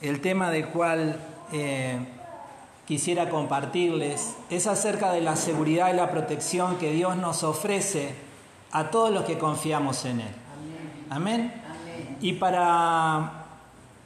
el 0.00 0.20
tema 0.20 0.50
del 0.50 0.68
cual 0.68 1.18
eh, 1.52 1.98
quisiera 2.86 3.28
compartirles 3.28 4.36
es 4.50 4.66
acerca 4.66 5.12
de 5.12 5.20
la 5.20 5.36
seguridad 5.36 5.92
y 5.92 5.96
la 5.96 6.10
protección 6.10 6.76
que 6.76 6.92
Dios 6.92 7.16
nos 7.16 7.42
ofrece 7.42 8.14
a 8.72 8.90
todos 8.90 9.10
los 9.10 9.24
que 9.24 9.38
confiamos 9.38 10.04
en 10.04 10.20
Él. 10.20 10.34
Amén. 11.10 11.52
Y 12.20 12.34
para, 12.34 13.44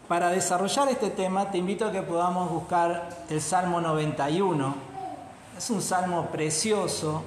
para 0.08 0.30
desarrollar 0.30 0.88
este 0.88 1.10
tema 1.10 1.50
te 1.50 1.58
invito 1.58 1.86
a 1.86 1.92
que 1.92 2.02
podamos 2.02 2.50
buscar 2.50 3.24
el 3.28 3.40
Salmo 3.40 3.80
91. 3.80 4.74
Es 5.56 5.70
un 5.70 5.82
salmo 5.82 6.26
precioso, 6.26 7.22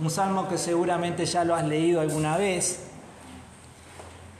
un 0.00 0.10
salmo 0.10 0.48
que 0.48 0.56
seguramente 0.56 1.26
ya 1.26 1.44
lo 1.44 1.54
has 1.54 1.64
leído 1.64 2.00
alguna 2.00 2.36
vez. 2.36 2.91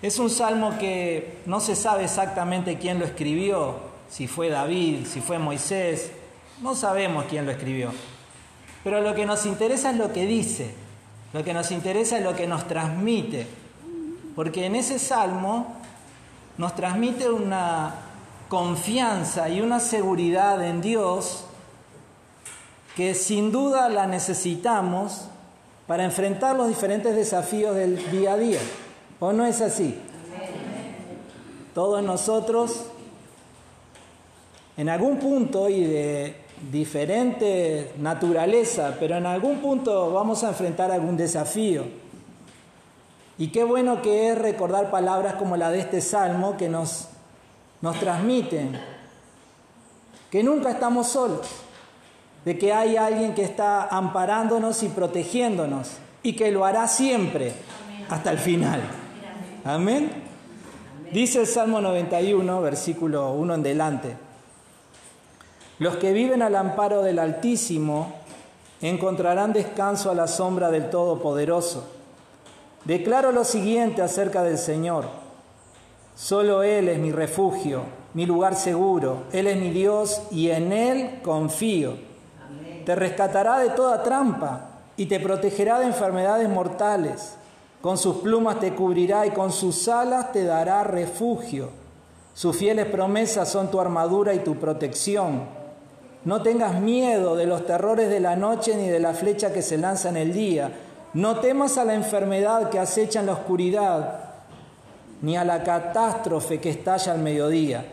Es 0.03 0.19
un 0.19 0.30
salmo 0.30 0.79
que 0.79 1.39
no 1.46 1.61
se 1.61 1.77
sabe 1.77 2.05
exactamente 2.05 2.77
quién 2.77 2.98
lo 2.98 3.05
escribió, 3.05 3.77
si 4.11 4.27
fue 4.27 4.48
David, 4.48 5.06
si 5.06 5.20
fue 5.20 5.38
Moisés, 5.38 6.11
no 6.61 6.75
sabemos 6.75 7.27
quién 7.30 7.47
lo 7.47 7.52
escribió. 7.52 7.92
Pero 8.83 9.01
lo 9.01 9.15
que 9.15 9.25
nos 9.25 9.47
interesa 9.47 9.91
es 9.91 9.97
lo 9.97 10.12
que 10.12 10.27
dice, 10.27 10.75
lo 11.33 11.45
que 11.45 11.55
nos 11.55 11.70
interesa 11.70 12.19
es 12.19 12.25
lo 12.25 12.34
que 12.34 12.48
nos 12.48 12.66
transmite, 12.66 13.47
porque 14.34 14.66
en 14.66 14.75
ese 14.75 14.98
salmo 14.98 15.77
nos 16.59 16.75
transmite 16.75 17.30
una 17.30 17.95
confianza 18.48 19.48
y 19.48 19.61
una 19.61 19.78
seguridad 19.78 20.62
en 20.66 20.83
Dios 20.83 21.45
que 22.97 23.14
sin 23.14 23.53
duda 23.53 23.89
la 23.89 24.06
necesitamos 24.06 25.28
para 25.87 26.05
enfrentar 26.05 26.56
los 26.56 26.69
diferentes 26.69 27.14
desafíos 27.14 27.75
del 27.77 28.11
día 28.11 28.34
a 28.34 28.37
día. 28.37 28.61
¿O 29.25 29.33
no 29.33 29.47
es 29.47 29.61
así? 29.61 29.97
Todos 31.75 32.03
nosotros, 32.03 32.87
en 34.77 34.89
algún 34.89 35.19
punto 35.19 35.69
y 35.69 35.85
de 35.85 36.35
diferente 36.73 37.92
naturaleza, 37.98 38.97
pero 38.98 39.17
en 39.17 39.27
algún 39.27 39.59
punto 39.59 40.12
vamos 40.12 40.42
a 40.42 40.48
enfrentar 40.48 40.91
algún 40.91 41.17
desafío. 41.17 41.84
Y 43.39 43.53
qué 43.53 43.62
bueno 43.62 44.03
que 44.03 44.31
es 44.31 44.39
recordar 44.39 44.91
palabras 44.91 45.34
como 45.34 45.57
la 45.57 45.70
de 45.70 45.79
este 45.79 46.01
salmo 46.01 46.57
que 46.57 46.69
nos, 46.69 47.07
nos 47.81 48.01
transmiten 48.01 48.77
que 50.33 50.42
nunca 50.42 50.73
estamos 50.73 51.07
solos, 51.07 51.47
de 52.45 52.59
que 52.59 52.73
hay 52.73 52.97
alguien 52.97 53.36
que 53.36 53.45
está 53.45 53.84
amparándonos 53.84 54.83
y 54.83 54.89
protegiéndonos 54.89 55.92
y 56.25 56.34
que 56.34 56.51
lo 56.51 56.64
hará 56.64 56.89
siempre 56.89 57.53
hasta 58.11 58.33
el 58.33 58.39
final. 58.39 59.02
Amén. 59.64 60.10
Dice 61.12 61.38
el 61.38 61.46
Salmo 61.46 61.80
91, 61.80 62.60
versículo 62.62 63.32
1 63.32 63.55
en 63.55 63.62
delante. 63.62 64.16
Los 65.78 65.96
que 65.96 66.12
viven 66.12 66.42
al 66.42 66.56
amparo 66.56 67.02
del 67.02 67.20
Altísimo 67.20 68.12
encontrarán 68.80 69.52
descanso 69.52 70.10
a 70.10 70.14
la 70.16 70.27
sombra 70.27 70.72
del 70.72 70.90
Todopoderoso. 70.90 71.84
Declaro 72.84 73.30
lo 73.30 73.44
siguiente 73.44 74.02
acerca 74.02 74.42
del 74.42 74.58
Señor. 74.58 75.05
Solo 76.16 76.64
Él 76.64 76.88
es 76.88 76.98
mi 76.98 77.12
refugio, 77.12 77.84
mi 78.14 78.27
lugar 78.27 78.56
seguro. 78.56 79.24
Él 79.33 79.46
es 79.46 79.56
mi 79.56 79.70
Dios 79.70 80.22
y 80.33 80.50
en 80.50 80.72
Él 80.72 81.20
confío. 81.22 81.94
Te 82.84 82.96
rescatará 82.96 83.58
de 83.58 83.70
toda 83.70 84.02
trampa 84.02 84.70
y 84.96 85.06
te 85.06 85.20
protegerá 85.20 85.78
de 85.78 85.86
enfermedades 85.86 86.48
mortales. 86.48 87.36
Con 87.83 87.98
sus 87.98 88.19
plumas 88.19 88.61
te 88.61 88.75
cubrirá 88.77 89.27
y 89.27 89.30
con 89.30 89.50
sus 89.50 89.88
alas 89.88 90.30
te 90.30 90.44
dará 90.44 90.84
refugio. 90.84 91.70
Sus 92.33 92.56
fieles 92.56 92.86
promesas 92.86 93.48
son 93.48 93.72
tu 93.72 93.80
armadura 93.80 94.33
y 94.34 94.39
tu 94.39 94.55
protección. 94.55 95.42
No 96.24 96.42
tengas 96.42 96.80
miedo 96.80 97.34
de 97.34 97.47
los 97.47 97.66
terrores 97.66 98.08
de 98.08 98.20
la 98.20 98.36
noche 98.36 98.77
ni 98.77 98.89
de 98.89 99.00
la 99.00 99.14
flecha 99.14 99.52
que 99.52 99.62
se 99.62 99.78
lanza 99.78 100.11
en 100.11 100.16
el 100.16 100.33
día. 100.33 100.70
No 101.12 101.40
temas 101.40 101.77
a 101.77 101.84
la 101.84 101.95
enfermedad 101.95 102.70
que 102.70 102.79
acecha 102.79 103.18
en 103.18 103.27
la 103.27 103.33
oscuridad, 103.33 104.30
ni 105.20 105.36
a 105.36 105.45
la 105.45 105.64
catástrofe 105.64 106.61
que 106.61 106.70
estalla 106.70 107.12
al 107.12 107.18
mediodía. 107.18 107.84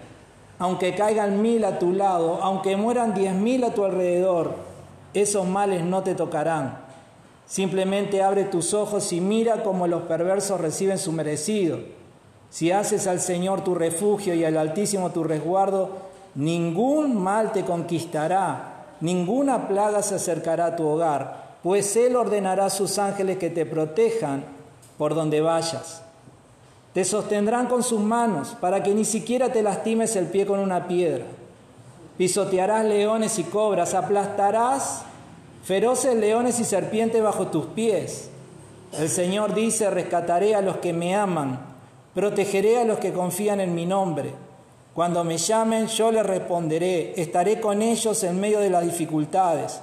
Aunque 0.60 0.94
caigan 0.94 1.42
mil 1.42 1.66
a 1.66 1.80
tu 1.80 1.94
lado, 1.94 2.40
aunque 2.44 2.78
mueran 2.78 3.16
diez 3.16 3.34
mil 3.34 3.64
a 3.64 3.74
tu 3.74 3.84
alrededor, 3.84 4.54
esos 5.16 5.48
males 5.48 5.84
no 5.84 6.04
te 6.04 6.14
tocarán 6.14 6.89
Simplemente 7.50 8.22
abre 8.22 8.44
tus 8.44 8.76
ojos 8.76 9.12
y 9.12 9.22
mira 9.22 9.64
cómo 9.64 9.88
los 9.88 10.04
perversos 10.04 10.62
reciben 10.62 11.00
su 11.00 11.12
merecido. 11.12 11.80
Si 12.52 12.72
haces 12.72 13.08
al 13.08 13.20
Señor 13.20 13.64
tu 13.64 13.74
refugio 13.74 14.36
y 14.36 14.46
al 14.46 14.56
Altísimo 14.56 15.10
tu 15.10 15.24
resguardo, 15.24 15.90
ningún 16.36 17.20
mal 17.20 17.52
te 17.52 17.66
conquistará, 17.66 18.86
ninguna 19.02 19.68
plaga 19.68 20.04
se 20.04 20.16
acercará 20.16 20.68
a 20.68 20.76
tu 20.76 20.86
hogar, 20.86 21.58
pues 21.64 21.96
Él 21.96 22.16
ordenará 22.16 22.66
a 22.66 22.70
sus 22.70 23.00
ángeles 23.00 23.40
que 23.40 23.50
te 23.50 23.66
protejan 23.66 24.44
por 25.00 25.16
donde 25.16 25.42
vayas. 25.42 26.04
Te 26.94 27.04
sostendrán 27.04 27.66
con 27.66 27.82
sus 27.82 28.00
manos 28.00 28.56
para 28.62 28.84
que 28.84 28.94
ni 28.94 29.06
siquiera 29.06 29.52
te 29.52 29.64
lastimes 29.64 30.16
el 30.16 30.28
pie 30.28 30.46
con 30.46 30.60
una 30.60 30.88
piedra. 30.88 31.26
Pisotearás 32.16 32.86
leones 32.86 33.40
y 33.40 33.44
cobras, 33.44 33.96
aplastarás 33.96 35.04
feroces 35.64 36.16
leones 36.16 36.60
y 36.60 36.64
serpientes 36.64 37.22
bajo 37.22 37.48
tus 37.48 37.68
pies. 37.68 38.30
El 38.98 39.10
Señor 39.10 39.54
dice, 39.54 39.90
rescataré 39.90 40.56
a 40.56 40.62
los 40.62 40.78
que 40.78 40.94
me 40.94 41.16
aman, 41.16 41.60
protegeré 42.14 42.80
a 42.80 42.86
los 42.86 43.00
que 43.00 43.14
confían 43.14 43.60
en 43.60 43.76
mi 43.76 43.86
nombre. 43.86 44.34
Cuando 44.94 45.24
me 45.24 45.38
llamen, 45.38 45.88
yo 45.88 46.12
les 46.12 46.26
responderé, 46.26 47.14
estaré 47.22 47.62
con 47.62 47.82
ellos 47.82 48.24
en 48.24 48.40
medio 48.40 48.60
de 48.60 48.70
las 48.70 48.84
dificultades. 48.84 49.80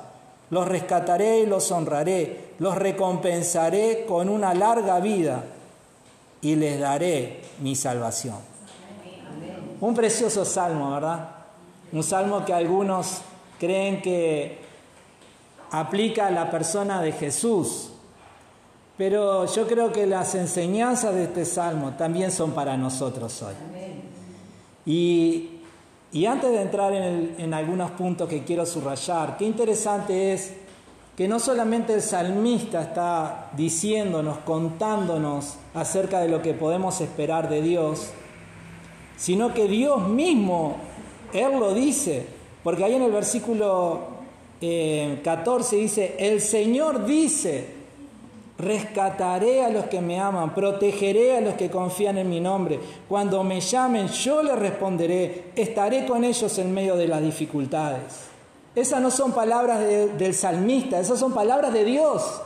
Los 0.50 0.68
rescataré 0.68 1.40
y 1.40 1.46
los 1.46 1.70
honraré, 1.70 2.50
los 2.58 2.76
recompensaré 2.76 4.04
con 4.06 4.28
una 4.28 4.54
larga 4.54 5.00
vida 5.00 5.44
y 6.40 6.54
les 6.56 6.78
daré 6.78 7.40
mi 7.60 7.74
salvación. 7.74 8.36
Un 9.80 9.94
precioso 9.94 10.44
salmo, 10.44 10.92
¿verdad? 10.92 11.28
Un 11.92 12.02
salmo 12.02 12.44
que 12.44 12.52
algunos 12.52 13.18
creen 13.58 14.02
que 14.02 14.65
aplica 15.70 16.26
a 16.26 16.30
la 16.30 16.50
persona 16.50 17.00
de 17.02 17.12
Jesús. 17.12 17.90
Pero 18.96 19.46
yo 19.52 19.66
creo 19.66 19.92
que 19.92 20.06
las 20.06 20.34
enseñanzas 20.34 21.14
de 21.14 21.24
este 21.24 21.44
salmo 21.44 21.92
también 21.98 22.32
son 22.32 22.52
para 22.52 22.76
nosotros 22.76 23.42
hoy. 23.42 23.54
Y, 24.86 25.52
antes 26.26 26.50
de 26.50 26.62
entrar 26.62 26.94
en, 26.94 27.34
en 27.36 27.52
algunos 27.52 27.90
puntos 27.90 28.28
que 28.28 28.44
quiero 28.44 28.64
subrayar, 28.64 29.36
qué 29.36 29.44
interesante 29.44 30.32
es 30.32 30.54
que 31.16 31.28
no 31.28 31.38
solamente 31.38 31.94
el 31.94 32.02
salmista 32.02 32.82
está 32.82 33.50
diciéndonos, 33.56 34.38
contándonos 34.38 35.56
acerca 35.74 36.20
de 36.20 36.28
lo 36.28 36.40
que 36.40 36.54
podemos 36.54 37.00
esperar 37.00 37.48
de 37.48 37.62
Dios, 37.62 38.10
sino 39.16 39.52
que 39.52 39.66
Dios 39.66 40.08
mismo, 40.08 40.76
Él 41.32 41.58
lo 41.58 41.74
dice, 41.74 42.26
porque 42.62 42.84
ahí 42.84 42.94
en 42.94 43.02
el 43.02 43.12
versículo 43.12 44.15
14 44.60 45.76
dice, 45.76 46.16
el 46.18 46.40
Señor 46.40 47.04
dice, 47.04 47.66
rescataré 48.58 49.62
a 49.62 49.70
los 49.70 49.86
que 49.86 50.00
me 50.00 50.18
aman, 50.18 50.54
protegeré 50.54 51.36
a 51.36 51.40
los 51.40 51.54
que 51.54 51.70
confían 51.70 52.18
en 52.18 52.30
mi 52.30 52.40
nombre. 52.40 52.80
Cuando 53.08 53.42
me 53.44 53.60
llamen, 53.60 54.08
yo 54.08 54.42
les 54.42 54.58
responderé, 54.58 55.52
estaré 55.56 56.06
con 56.06 56.24
ellos 56.24 56.58
en 56.58 56.72
medio 56.72 56.96
de 56.96 57.08
las 57.08 57.22
dificultades. 57.22 58.28
Esas 58.74 59.00
no 59.00 59.10
son 59.10 59.32
palabras 59.32 59.80
del 59.80 60.34
salmista, 60.34 61.00
esas 61.00 61.18
son 61.18 61.32
palabras 61.32 61.72
de 61.72 61.84
Dios. 61.84 62.42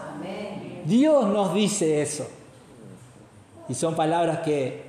Dios 0.85 1.27
nos 1.27 1.55
dice 1.55 2.03
eso. 2.03 2.27
Y 3.69 3.75
son 3.75 3.95
palabras 3.95 4.41
que 4.41 4.83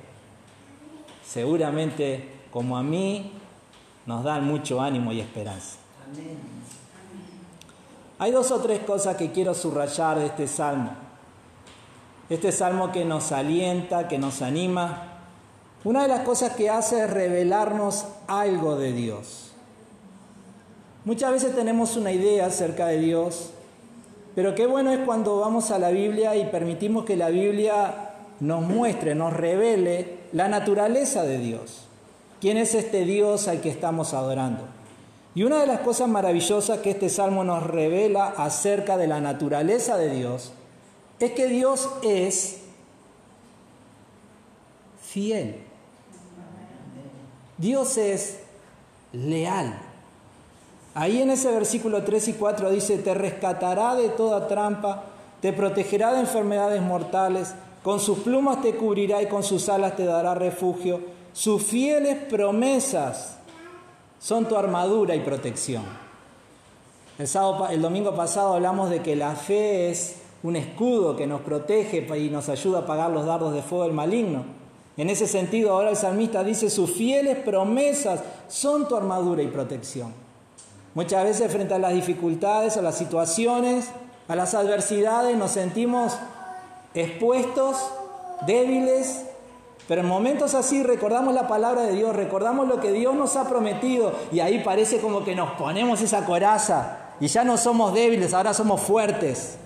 seguramente, 1.24 2.28
como 2.50 2.76
a 2.76 2.82
mí, 2.82 3.32
nos 4.06 4.24
dan 4.24 4.44
mucho 4.44 4.80
ánimo 4.80 5.12
y 5.12 5.20
esperanza. 5.20 5.76
Amén. 6.04 6.61
Hay 8.22 8.30
dos 8.30 8.52
o 8.52 8.60
tres 8.60 8.78
cosas 8.84 9.16
que 9.16 9.32
quiero 9.32 9.52
subrayar 9.52 10.16
de 10.16 10.26
este 10.26 10.46
salmo. 10.46 10.92
Este 12.30 12.52
salmo 12.52 12.92
que 12.92 13.04
nos 13.04 13.32
alienta, 13.32 14.06
que 14.06 14.16
nos 14.16 14.42
anima. 14.42 15.24
Una 15.82 16.02
de 16.02 16.08
las 16.08 16.20
cosas 16.20 16.52
que 16.52 16.70
hace 16.70 17.02
es 17.02 17.10
revelarnos 17.10 18.04
algo 18.28 18.76
de 18.76 18.92
Dios. 18.92 19.50
Muchas 21.04 21.32
veces 21.32 21.56
tenemos 21.56 21.96
una 21.96 22.12
idea 22.12 22.46
acerca 22.46 22.86
de 22.86 23.00
Dios, 23.00 23.50
pero 24.36 24.54
qué 24.54 24.68
bueno 24.68 24.92
es 24.92 25.00
cuando 25.00 25.40
vamos 25.40 25.72
a 25.72 25.80
la 25.80 25.90
Biblia 25.90 26.36
y 26.36 26.44
permitimos 26.44 27.04
que 27.04 27.16
la 27.16 27.28
Biblia 27.28 28.12
nos 28.38 28.62
muestre, 28.62 29.16
nos 29.16 29.32
revele 29.32 30.18
la 30.30 30.46
naturaleza 30.46 31.24
de 31.24 31.38
Dios. 31.38 31.88
¿Quién 32.40 32.56
es 32.56 32.76
este 32.76 33.04
Dios 33.04 33.48
al 33.48 33.60
que 33.60 33.70
estamos 33.70 34.14
adorando? 34.14 34.62
Y 35.34 35.44
una 35.44 35.60
de 35.60 35.66
las 35.66 35.80
cosas 35.80 36.08
maravillosas 36.08 36.80
que 36.80 36.90
este 36.90 37.08
salmo 37.08 37.42
nos 37.42 37.62
revela 37.62 38.34
acerca 38.36 38.96
de 38.96 39.06
la 39.06 39.20
naturaleza 39.20 39.96
de 39.96 40.10
Dios 40.10 40.52
es 41.18 41.32
que 41.32 41.46
Dios 41.46 41.88
es 42.02 42.58
fiel. 45.00 45.56
Dios 47.56 47.96
es 47.96 48.40
leal. 49.12 49.78
Ahí 50.94 51.22
en 51.22 51.30
ese 51.30 51.50
versículo 51.50 52.04
3 52.04 52.28
y 52.28 52.32
4 52.34 52.70
dice, 52.70 52.98
te 52.98 53.14
rescatará 53.14 53.94
de 53.94 54.10
toda 54.10 54.48
trampa, 54.48 55.04
te 55.40 55.52
protegerá 55.52 56.12
de 56.12 56.20
enfermedades 56.20 56.82
mortales, 56.82 57.54
con 57.82 58.00
sus 58.00 58.18
plumas 58.18 58.60
te 58.60 58.74
cubrirá 58.74 59.22
y 59.22 59.26
con 59.26 59.42
sus 59.42 59.68
alas 59.68 59.96
te 59.96 60.04
dará 60.04 60.34
refugio. 60.34 61.00
Sus 61.32 61.62
fieles 61.62 62.18
promesas 62.28 63.38
son 64.22 64.46
tu 64.46 64.56
armadura 64.56 65.16
y 65.16 65.20
protección. 65.20 65.82
El, 67.18 67.28
el 67.70 67.82
domingo 67.82 68.14
pasado 68.14 68.54
hablamos 68.54 68.88
de 68.88 69.02
que 69.02 69.16
la 69.16 69.34
fe 69.34 69.90
es 69.90 70.16
un 70.44 70.54
escudo 70.54 71.16
que 71.16 71.26
nos 71.26 71.40
protege 71.40 72.06
y 72.16 72.30
nos 72.30 72.48
ayuda 72.48 72.78
a 72.78 72.82
apagar 72.82 73.10
los 73.10 73.26
dardos 73.26 73.52
de 73.52 73.62
fuego 73.62 73.84
del 73.84 73.92
maligno. 73.92 74.44
En 74.96 75.10
ese 75.10 75.26
sentido, 75.26 75.72
ahora 75.72 75.90
el 75.90 75.96
salmista 75.96 76.44
dice, 76.44 76.70
sus 76.70 76.92
fieles 76.92 77.38
promesas 77.38 78.20
son 78.48 78.86
tu 78.86 78.94
armadura 78.94 79.42
y 79.42 79.48
protección. 79.48 80.12
Muchas 80.94 81.24
veces 81.24 81.50
frente 81.50 81.74
a 81.74 81.78
las 81.78 81.92
dificultades, 81.92 82.76
a 82.76 82.82
las 82.82 82.96
situaciones, 82.96 83.88
a 84.28 84.36
las 84.36 84.54
adversidades, 84.54 85.36
nos 85.36 85.50
sentimos 85.50 86.16
expuestos, 86.94 87.76
débiles, 88.46 89.24
pero 89.92 90.00
en 90.00 90.08
momentos 90.08 90.54
así 90.54 90.82
recordamos 90.82 91.34
la 91.34 91.46
palabra 91.46 91.82
de 91.82 91.92
Dios, 91.92 92.16
recordamos 92.16 92.66
lo 92.66 92.80
que 92.80 92.92
Dios 92.92 93.14
nos 93.14 93.36
ha 93.36 93.46
prometido 93.46 94.14
y 94.32 94.40
ahí 94.40 94.60
parece 94.64 95.00
como 95.00 95.22
que 95.22 95.34
nos 95.34 95.50
ponemos 95.50 96.00
esa 96.00 96.24
coraza 96.24 97.10
y 97.20 97.26
ya 97.26 97.44
no 97.44 97.58
somos 97.58 97.92
débiles, 97.92 98.32
ahora 98.32 98.54
somos 98.54 98.80
fuertes 98.80 99.58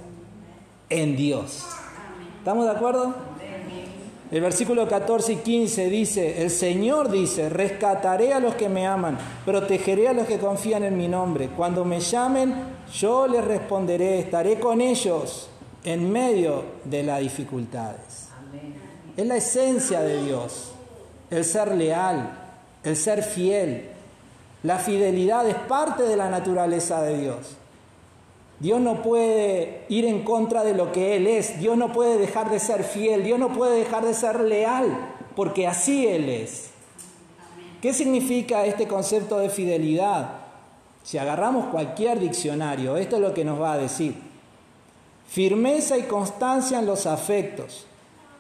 en 0.91 1.15
Dios. 1.15 1.65
¿Estamos 2.39 2.65
de 2.65 2.73
acuerdo? 2.73 3.15
El 4.33 4.41
versículo 4.41 4.89
14 4.89 5.35
y 5.35 5.37
15 5.37 5.91
dice, 5.91 6.43
el 6.43 6.51
Señor 6.51 7.09
dice, 7.09 7.49
rescataré 7.49 8.35
a 8.35 8.41
los 8.41 8.57
que 8.57 8.69
me 8.69 8.85
aman, 8.85 9.17
protegeré 9.45 10.09
a 10.09 10.13
los 10.13 10.27
que 10.27 10.41
confían 10.41 10.83
en 10.83 10.97
mi 10.97 11.07
nombre. 11.07 11.51
Cuando 11.57 11.85
me 11.85 12.01
llamen, 12.01 12.53
yo 12.93 13.29
les 13.29 13.45
responderé, 13.45 14.19
estaré 14.19 14.59
con 14.59 14.81
ellos 14.81 15.49
en 15.85 16.11
medio 16.11 16.65
de 16.83 17.05
las 17.05 17.21
dificultades. 17.21 18.26
Es 19.17 19.27
la 19.27 19.37
esencia 19.37 20.01
de 20.01 20.25
Dios, 20.25 20.73
el 21.31 21.45
ser 21.45 21.75
leal, 21.75 22.39
el 22.85 22.97
ser 22.97 23.23
fiel. 23.23 23.89
La 24.63 24.79
fidelidad 24.79 25.49
es 25.49 25.55
parte 25.55 26.03
de 26.03 26.17
la 26.17 26.29
naturaleza 26.29 27.03
de 27.03 27.19
Dios. 27.19 27.57
Dios 28.59 28.81
no 28.81 29.03
puede 29.03 29.85
ir 29.89 30.07
en 30.07 30.23
contra 30.23 30.65
de 30.65 30.75
lo 30.75 30.93
que 30.93 31.17
Él 31.17 31.27
es. 31.27 31.59
Dios 31.61 31.77
no 31.77 31.93
puede 31.93 32.19
dejar 32.19 32.51
de 32.51 32.59
ser 32.59 32.85
fiel. 32.85 33.23
Dios 33.23 33.39
no 33.39 33.53
puede 33.53 33.79
dejar 33.79 34.05
de 34.05 34.15
ser 34.15 34.41
leal, 34.41 34.87
porque 35.35 35.67
así 35.67 36.07
Él 36.07 36.29
es. 36.29 36.71
¿Qué 37.83 37.93
significa 37.93 38.65
este 38.65 38.89
concepto 38.89 39.39
de 39.39 39.51
fidelidad? 39.51 40.31
Si 41.03 41.19
agarramos 41.19 41.67
cualquier 41.67 42.19
diccionario, 42.19 42.97
esto 42.97 43.17
es 43.17 43.23
lo 43.23 43.35
que 43.35 43.45
nos 43.45 43.61
va 43.61 43.75
a 43.75 43.79
decir. 43.79 44.15
Firmeza 45.29 45.99
y 45.99 46.03
constancia 46.03 46.79
en 46.79 46.87
los 46.87 47.07
afectos, 47.07 47.87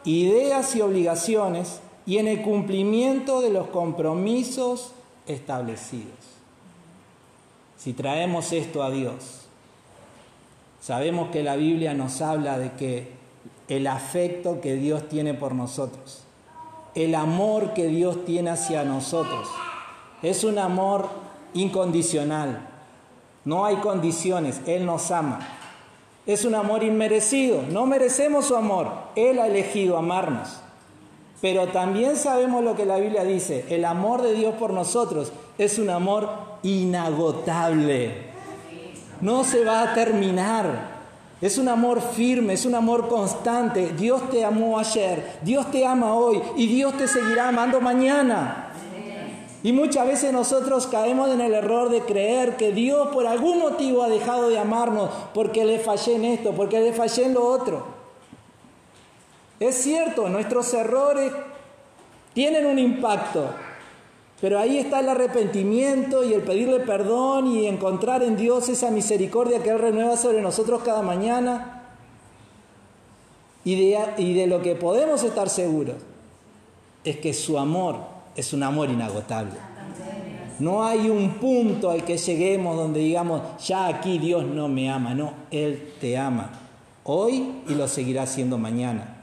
ideas 0.06 0.75
y 0.75 0.81
obligaciones 0.81 1.81
y 2.06 2.17
en 2.17 2.29
el 2.29 2.41
cumplimiento 2.41 3.43
de 3.43 3.50
los 3.50 3.67
compromisos 3.67 4.93
establecidos. 5.26 6.14
Si 7.76 7.93
traemos 7.93 8.53
esto 8.53 8.82
a 8.82 8.91
Dios, 8.91 9.47
Sabemos 10.87 11.31
que 11.31 11.43
la 11.43 11.56
Biblia 11.56 11.94
nos 11.94 12.23
habla 12.23 12.61
de 12.61 12.70
que 12.75 13.08
el 13.67 13.88
afecto 13.88 14.61
que 14.61 14.76
Dios 14.76 15.08
tiene 15.08 15.35
por 15.35 15.53
nosotros, 15.53 16.23
el 16.94 17.17
amor 17.17 17.75
que 17.75 17.88
Dios 17.88 18.25
tiene 18.25 18.50
hacia 18.50 18.85
nosotros, 18.85 19.49
es 20.23 20.44
un 20.44 20.61
amor 20.61 21.09
incondicional. 21.55 22.69
No 23.44 23.64
hay 23.64 23.79
condiciones, 23.79 24.61
Él 24.67 24.87
nos 24.87 25.11
ama. 25.11 25.41
Es 26.26 26.44
un 26.44 26.55
amor 26.55 26.82
inmerecido, 26.82 27.62
no 27.70 27.87
merecemos 27.87 28.46
su 28.46 28.56
amor, 28.56 28.88
Él 29.14 29.38
ha 29.38 29.46
elegido 29.46 29.96
amarnos. 29.96 30.61
Pero 31.40 31.69
también 31.69 32.17
sabemos 32.17 32.64
lo 32.64 32.75
que 32.75 32.87
la 32.87 32.99
Biblia 32.99 33.25
dice, 33.25 33.64
el 33.69 33.84
amor 33.84 34.23
de 34.23 34.34
Dios 34.34 34.55
por 34.55 34.73
nosotros 34.73 35.32
es 35.58 35.78
un 35.78 35.90
amor 35.90 36.28
inagotable 36.62 38.37
no 39.20 39.44
se 39.44 39.64
va 39.64 39.82
a 39.82 39.94
terminar. 39.94 40.96
Es 41.40 41.58
un 41.58 41.69
amor 41.69 42.00
firme, 42.00 42.55
es 42.55 42.64
un 42.64 42.75
amor 42.75 43.08
constante. 43.08 43.93
Dios 43.96 44.31
te 44.31 44.44
amó 44.44 44.78
ayer, 44.78 45.38
Dios 45.43 45.70
te 45.70 45.87
ama 45.87 46.14
hoy 46.14 46.40
y 46.56 46.67
Dios 46.67 46.96
te 46.96 47.06
seguirá 47.06 47.49
amando 47.49 47.81
mañana. 47.81 48.66
Y 49.67 49.73
muchas 49.73 50.07
veces 50.07 50.33
nosotros 50.33 50.87
caemos 50.87 51.29
en 51.29 51.41
el 51.41 51.53
error 51.53 51.91
de 51.91 52.03
creer 52.03 52.57
que 52.57 52.71
Dios 52.71 53.09
por 53.09 53.27
algún 53.27 53.59
motivo 53.59 54.05
ha 54.05 54.09
dejado 54.09 54.49
de 54.49 54.61
amarnos 54.61 55.11
porque 55.35 55.65
le 55.65 55.81
fallé 55.81 56.15
en 56.15 56.25
esto, 56.25 56.53
porque 56.53 56.79
le 56.79 56.93
fallé 56.93 57.25
en 57.25 57.35
lo 57.35 57.45
otro. 57.45 57.85
Es 59.59 59.75
cierto, 59.75 60.29
nuestros 60.29 60.73
errores 60.73 61.33
tienen 62.33 62.65
un 62.65 62.79
impacto, 62.79 63.51
pero 64.41 64.61
ahí 64.61 64.79
está 64.79 65.01
el 65.01 65.09
arrepentimiento 65.09 66.23
y 66.23 66.33
el 66.33 66.43
pedirle 66.43 66.79
perdón 66.79 67.49
y 67.49 67.67
encontrar 67.67 68.23
en 68.23 68.37
Dios 68.37 68.69
esa 68.69 68.93
misericordia 68.93 69.65
que 69.65 69.71
Él 69.71 69.81
renueva 69.81 70.17
sobre 70.17 70.43
nosotros 70.43 70.85
cada 70.85 71.03
mañana. 71.03 71.83
Y 73.65 73.75
de, 73.75 73.99
y 74.19 74.33
de 74.35 74.47
lo 74.47 74.62
que 74.62 74.77
podemos 74.77 75.25
estar 75.25 75.49
seguros 75.49 75.97
es 77.03 77.17
que 77.17 77.35
su 77.35 77.59
amor 77.59 78.16
es 78.37 78.53
un 78.53 78.62
amor 78.62 78.91
inagotable. 78.91 79.55
No 80.59 80.85
hay 80.85 81.11
un 81.11 81.35
punto 81.35 81.91
al 81.91 82.05
que 82.05 82.17
lleguemos 82.17 82.77
donde 82.77 83.00
digamos, 83.00 83.43
ya 83.65 83.87
aquí 83.87 84.19
Dios 84.19 84.44
no 84.44 84.69
me 84.69 84.91
ama. 84.91 85.15
No, 85.15 85.33
Él 85.50 85.93
te 86.00 86.17
ama 86.17 86.50
hoy 87.05 87.62
y 87.69 87.75
lo 87.75 87.88
seguirá 87.88 88.23
haciendo 88.23 88.59
mañana. 88.59 89.23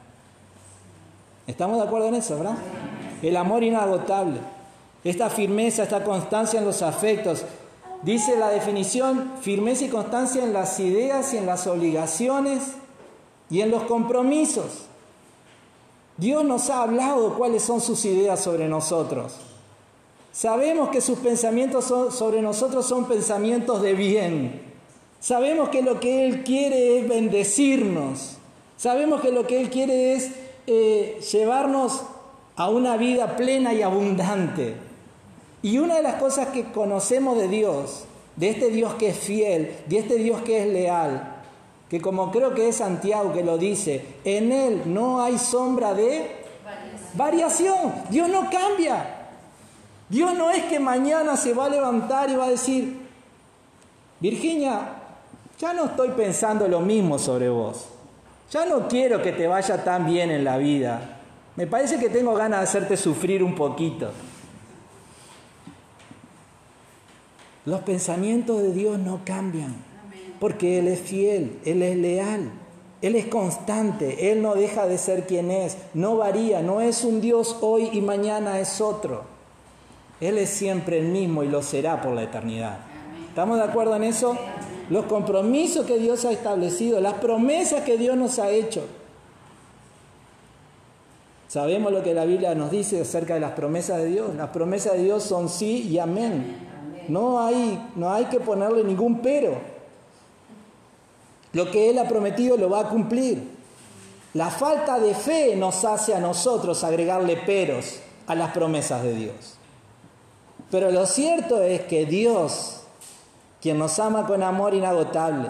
¿Estamos 1.47 1.77
de 1.77 1.83
acuerdo 1.83 2.09
en 2.09 2.15
eso, 2.15 2.35
verdad? 2.37 2.57
El 3.21 3.35
amor 3.37 3.63
inagotable 3.63 4.39
esta 5.03 5.29
firmeza, 5.29 5.83
esta 5.83 6.03
constancia 6.03 6.59
en 6.59 6.65
los 6.65 6.81
afectos. 6.81 7.43
Dice 8.03 8.37
la 8.37 8.49
definición, 8.49 9.33
firmeza 9.41 9.85
y 9.85 9.89
constancia 9.89 10.43
en 10.43 10.53
las 10.53 10.79
ideas 10.79 11.33
y 11.33 11.37
en 11.37 11.45
las 11.45 11.67
obligaciones 11.67 12.73
y 13.49 13.61
en 13.61 13.71
los 13.71 13.83
compromisos. 13.83 14.85
Dios 16.17 16.43
nos 16.43 16.69
ha 16.69 16.83
hablado 16.83 17.35
cuáles 17.35 17.63
son 17.63 17.81
sus 17.81 18.05
ideas 18.05 18.39
sobre 18.39 18.67
nosotros. 18.67 19.33
Sabemos 20.31 20.89
que 20.89 21.01
sus 21.01 21.19
pensamientos 21.19 21.85
sobre 21.85 22.41
nosotros 22.41 22.87
son 22.87 23.05
pensamientos 23.05 23.81
de 23.81 23.93
bien. 23.93 24.61
Sabemos 25.19 25.69
que 25.69 25.81
lo 25.81 25.99
que 25.99 26.25
Él 26.25 26.43
quiere 26.43 26.99
es 26.99 27.07
bendecirnos. 27.07 28.37
Sabemos 28.77 29.21
que 29.21 29.31
lo 29.31 29.47
que 29.47 29.61
Él 29.61 29.69
quiere 29.69 30.13
es 30.13 30.31
eh, 30.67 31.19
llevarnos 31.31 32.03
a 32.55 32.69
una 32.69 32.97
vida 32.97 33.35
plena 33.35 33.73
y 33.73 33.81
abundante. 33.81 34.75
Y 35.61 35.77
una 35.77 35.95
de 35.95 36.03
las 36.03 36.15
cosas 36.15 36.49
que 36.49 36.71
conocemos 36.71 37.37
de 37.37 37.47
Dios, 37.47 38.05
de 38.35 38.49
este 38.49 38.69
Dios 38.69 38.95
que 38.95 39.09
es 39.09 39.17
fiel, 39.17 39.75
de 39.87 39.99
este 39.99 40.15
Dios 40.15 40.41
que 40.41 40.61
es 40.61 40.67
leal, 40.67 41.42
que 41.93 42.01
como 42.01 42.31
creo 42.31 42.55
que 42.55 42.69
es 42.69 42.77
Santiago 42.77 43.31
que 43.33 43.43
lo 43.43 43.59
dice, 43.59 44.03
en 44.23 44.51
Él 44.51 44.81
no 44.87 45.21
hay 45.21 45.37
sombra 45.37 45.93
de 45.93 46.37
variación. 47.13 47.93
Dios 48.09 48.29
no 48.29 48.49
cambia. 48.49 49.27
Dios 50.09 50.33
no 50.33 50.49
es 50.49 50.63
que 50.63 50.79
mañana 50.79 51.37
se 51.37 51.53
va 51.53 51.65
a 51.65 51.69
levantar 51.69 52.31
y 52.31 52.35
va 52.35 52.45
a 52.45 52.49
decir, 52.49 52.97
Virginia, 54.19 54.79
ya 55.59 55.73
no 55.75 55.85
estoy 55.85 56.09
pensando 56.17 56.67
lo 56.67 56.79
mismo 56.79 57.19
sobre 57.19 57.47
vos. 57.49 57.85
Ya 58.49 58.65
no 58.65 58.87
quiero 58.87 59.21
que 59.21 59.31
te 59.31 59.45
vaya 59.45 59.83
tan 59.83 60.07
bien 60.07 60.31
en 60.31 60.43
la 60.43 60.57
vida. 60.57 61.19
Me 61.55 61.67
parece 61.67 61.99
que 61.99 62.09
tengo 62.09 62.33
ganas 62.33 62.61
de 62.61 62.63
hacerte 62.63 62.97
sufrir 62.97 63.43
un 63.43 63.53
poquito. 63.53 64.09
Los 67.65 67.81
pensamientos 67.81 68.63
de 68.63 68.71
Dios 68.71 68.97
no 68.97 69.19
cambian, 69.23 69.92
porque 70.43 70.79
Él 70.79 70.89
es 70.89 70.99
fiel, 70.99 71.57
Él 71.63 71.81
es 71.81 71.95
leal, 71.95 72.51
Él 73.01 73.15
es 73.15 73.27
constante, 73.27 74.29
Él 74.29 74.41
no 74.41 74.55
deja 74.55 74.87
de 74.87 74.97
ser 74.97 75.25
quien 75.25 75.49
es, 75.49 75.77
no 75.93 76.17
varía, 76.17 76.61
no 76.61 76.81
es 76.81 77.05
un 77.05 77.21
Dios 77.21 77.59
hoy 77.61 77.89
y 77.93 78.01
mañana 78.01 78.59
es 78.59 78.81
otro. 78.81 79.23
Él 80.19 80.37
es 80.37 80.49
siempre 80.49 80.99
el 80.99 81.05
mismo 81.05 81.43
y 81.43 81.47
lo 81.47 81.61
será 81.63 82.01
por 82.01 82.11
la 82.11 82.23
eternidad. 82.23 82.79
¿Estamos 83.29 83.55
de 83.55 83.63
acuerdo 83.63 83.95
en 83.95 84.03
eso? 84.03 84.37
Los 84.89 85.05
compromisos 85.05 85.85
que 85.85 85.97
Dios 85.97 86.25
ha 86.25 86.33
establecido, 86.33 86.99
las 86.99 87.13
promesas 87.13 87.83
que 87.83 87.97
Dios 87.97 88.17
nos 88.17 88.37
ha 88.37 88.49
hecho. 88.49 88.83
Sabemos 91.47 91.93
lo 91.93 92.03
que 92.03 92.13
la 92.13 92.25
Biblia 92.25 92.53
nos 92.53 92.69
dice 92.69 92.99
acerca 92.99 93.35
de 93.35 93.39
las 93.39 93.53
promesas 93.53 93.99
de 93.99 94.07
Dios. 94.07 94.35
Las 94.35 94.49
promesas 94.49 94.97
de 94.97 95.05
Dios 95.05 95.23
son 95.23 95.47
sí 95.47 95.87
y 95.89 95.99
amén. 95.99 96.57
No 97.07 97.39
hay, 97.39 97.81
no 97.95 98.11
hay 98.11 98.25
que 98.25 98.41
ponerle 98.41 98.83
ningún 98.83 99.21
pero. 99.21 99.72
Lo 101.53 101.69
que 101.71 101.89
Él 101.89 101.99
ha 101.99 102.07
prometido 102.07 102.57
lo 102.57 102.69
va 102.69 102.81
a 102.81 102.89
cumplir. 102.89 103.51
La 104.33 104.49
falta 104.49 104.99
de 104.99 105.13
fe 105.13 105.55
nos 105.55 105.85
hace 105.85 106.15
a 106.15 106.19
nosotros 106.19 106.83
agregarle 106.83 107.37
peros 107.37 107.99
a 108.25 108.35
las 108.35 108.51
promesas 108.51 109.03
de 109.03 109.13
Dios. 109.13 109.55
Pero 110.71 110.91
lo 110.91 111.05
cierto 111.05 111.61
es 111.61 111.81
que 111.81 112.07
Dios, 112.07 112.81
quien 113.61 113.77
nos 113.77 113.99
ama 113.99 114.25
con 114.25 114.41
amor 114.41 114.73
inagotable, 114.73 115.49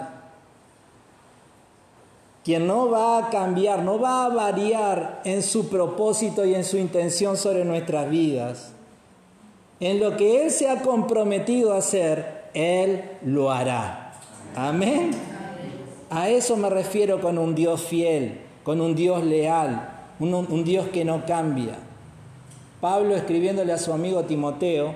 quien 2.44 2.66
no 2.66 2.90
va 2.90 3.16
a 3.16 3.30
cambiar, 3.30 3.82
no 3.82 3.98
va 3.98 4.26
a 4.26 4.28
variar 4.28 5.22
en 5.24 5.42
su 5.42 5.70
propósito 5.70 6.44
y 6.44 6.54
en 6.54 6.62
su 6.62 6.76
intención 6.76 7.38
sobre 7.38 7.64
nuestras 7.64 8.10
vidas, 8.10 8.72
en 9.80 9.98
lo 9.98 10.14
que 10.18 10.44
Él 10.44 10.50
se 10.50 10.68
ha 10.68 10.82
comprometido 10.82 11.72
a 11.72 11.78
hacer, 11.78 12.50
Él 12.52 13.18
lo 13.22 13.50
hará. 13.50 14.20
Amén. 14.54 15.33
A 16.14 16.28
eso 16.28 16.56
me 16.56 16.70
refiero 16.70 17.20
con 17.20 17.38
un 17.38 17.56
Dios 17.56 17.82
fiel, 17.82 18.38
con 18.62 18.80
un 18.80 18.94
Dios 18.94 19.24
leal, 19.24 20.12
un, 20.20 20.62
Dios 20.62 20.86
que 20.90 21.04
no 21.04 21.26
cambia. 21.26 21.76
Pablo 22.80 23.16
escribiéndole 23.16 23.72
a 23.72 23.78
su 23.78 23.92
amigo 23.92 24.22
Timoteo, 24.22 24.94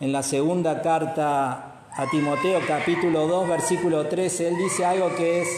en 0.00 0.12
la 0.12 0.22
segunda 0.22 0.82
carta 0.82 1.86
a 1.96 2.10
Timoteo 2.10 2.60
capítulo 2.68 3.26
2 3.26 3.48
versículo 3.48 4.06
13, 4.06 4.48
él 4.48 4.58
dice 4.58 4.84
algo 4.84 5.14
que 5.16 5.40
es 5.40 5.48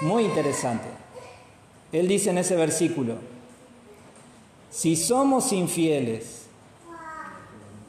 muy 0.00 0.24
interesante. 0.24 0.88
Él 1.92 2.08
dice 2.08 2.30
en 2.30 2.38
ese 2.38 2.56
versículo, 2.56 3.16
si 4.70 4.96
somos 4.96 5.52
infieles, 5.52 6.46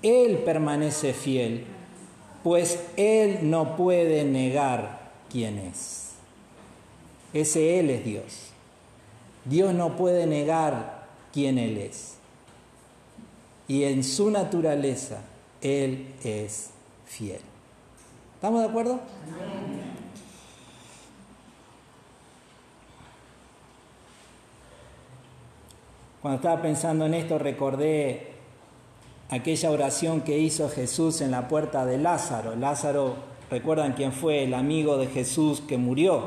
Él 0.01 0.39
permanece 0.39 1.13
fiel, 1.13 1.63
pues 2.43 2.77
Él 2.97 3.49
no 3.49 3.77
puede 3.77 4.25
negar 4.25 5.02
quién 5.33 5.57
es. 5.57 6.11
Ese 7.33 7.79
Él 7.79 7.89
es 7.89 8.05
Dios. 8.05 8.23
Dios 9.45 9.73
no 9.73 9.97
puede 9.97 10.27
negar 10.27 11.07
quién 11.33 11.57
Él 11.57 11.77
es. 11.79 12.13
Y 13.67 13.83
en 13.85 14.03
su 14.03 14.29
naturaleza, 14.29 15.21
Él 15.61 16.13
es 16.23 16.69
fiel. 17.07 17.41
¿Estamos 18.35 18.61
de 18.61 18.69
acuerdo? 18.69 18.99
Cuando 26.21 26.35
estaba 26.37 26.61
pensando 26.61 27.05
en 27.05 27.15
esto 27.15 27.39
recordé 27.39 28.33
aquella 29.29 29.71
oración 29.71 30.21
que 30.21 30.37
hizo 30.37 30.69
Jesús 30.69 31.21
en 31.21 31.31
la 31.31 31.47
puerta 31.47 31.85
de 31.85 31.97
Lázaro. 31.97 32.55
Lázaro, 32.55 33.32
recuerdan 33.53 33.93
quién 33.93 34.13
fue 34.13 34.45
el 34.45 34.55
amigo 34.55 34.97
de 34.97 35.05
Jesús 35.05 35.61
que 35.61 35.77
murió. 35.77 36.23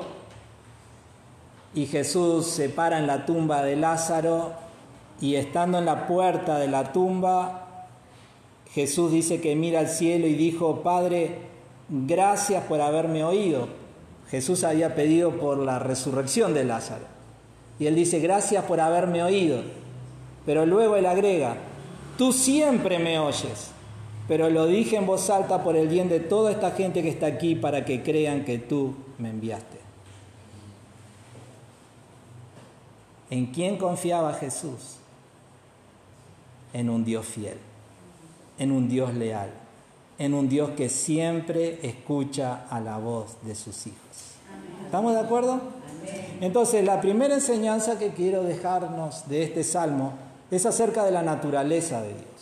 Y 1.75 1.87
Jesús 1.87 2.47
se 2.47 2.68
para 2.68 3.00
en 3.00 3.09
la 3.09 3.26
tumba 3.26 3.64
de 3.64 3.75
Lázaro 3.75 4.52
y 5.21 5.35
estando 5.35 5.78
en 5.78 5.87
la 5.87 6.06
puerta 6.06 6.56
de 6.56 6.68
la 6.68 6.92
tumba, 6.92 7.88
Jesús 8.73 9.11
dice 9.11 9.40
que 9.40 9.56
mira 9.56 9.80
al 9.80 9.88
cielo 9.88 10.28
y 10.28 10.35
dijo, 10.35 10.83
Padre, 10.83 11.38
gracias 11.88 12.62
por 12.62 12.80
haberme 12.80 13.25
oído. 13.25 13.66
Jesús 14.30 14.62
había 14.62 14.95
pedido 14.95 15.33
por 15.33 15.59
la 15.59 15.80
resurrección 15.80 16.54
de 16.54 16.62
Lázaro. 16.62 17.06
Y 17.80 17.87
él 17.87 17.97
dice, 17.97 18.21
gracias 18.21 18.64
por 18.66 18.80
haberme 18.80 19.25
oído. 19.25 19.62
Pero 20.45 20.64
luego 20.64 20.95
él 20.95 21.06
agrega, 21.06 21.56
tú 22.16 22.33
siempre 22.33 23.00
me 23.00 23.18
oyes, 23.18 23.73
pero 24.28 24.50
lo 24.50 24.66
dije 24.66 24.97
en 24.97 25.06
voz 25.06 25.30
alta 25.30 25.62
por 25.62 25.76
el 25.76 25.88
bien 25.88 26.09
de 26.09 26.21
toda 26.21 26.50
esta 26.50 26.73
gente 26.73 27.02
que 27.02 27.09
está 27.09 27.26
aquí 27.26 27.54
para 27.54 27.85
que 27.85 28.02
crean 28.02 28.45
que 28.45 28.59
tú 28.59 28.95
me 29.18 29.30
enviaste. 29.30 29.78
¿En 33.30 33.47
quién 33.47 33.76
confiaba 33.76 34.35
Jesús? 34.35 34.97
En 36.73 36.90
un 36.90 37.04
Dios 37.04 37.26
fiel, 37.26 37.59
en 38.59 38.73
un 38.73 38.88
Dios 38.88 39.14
leal, 39.14 39.50
en 40.18 40.35
un 40.35 40.49
Dios 40.49 40.71
que 40.71 40.88
siempre 40.88 41.78
escucha 41.83 42.66
a 42.68 42.80
la 42.80 42.99
voz 42.99 43.37
de 43.42 43.54
sus 43.54 43.87
hijos. 43.87 44.37
¿Estamos 44.85 45.14
de 45.14 45.21
acuerdo? 45.21 45.61
Entonces, 46.40 46.85
la 46.85 47.00
primera 47.00 47.35
enseñanza 47.35 47.99
que 47.99 48.11
quiero 48.11 48.42
dejarnos 48.42 49.28
de 49.28 49.42
este 49.42 49.64
salmo 49.64 50.12
es 50.50 50.66
acerca 50.66 51.04
de 51.04 51.11
la 51.11 51.23
naturaleza 51.23 52.02
de 52.02 52.09
Dios. 52.09 52.36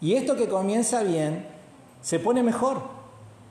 Y 0.00 0.14
esto 0.14 0.36
que 0.36 0.48
comienza 0.48 1.02
bien, 1.02 1.46
se 2.02 2.18
pone 2.18 2.42
mejor, 2.42 2.82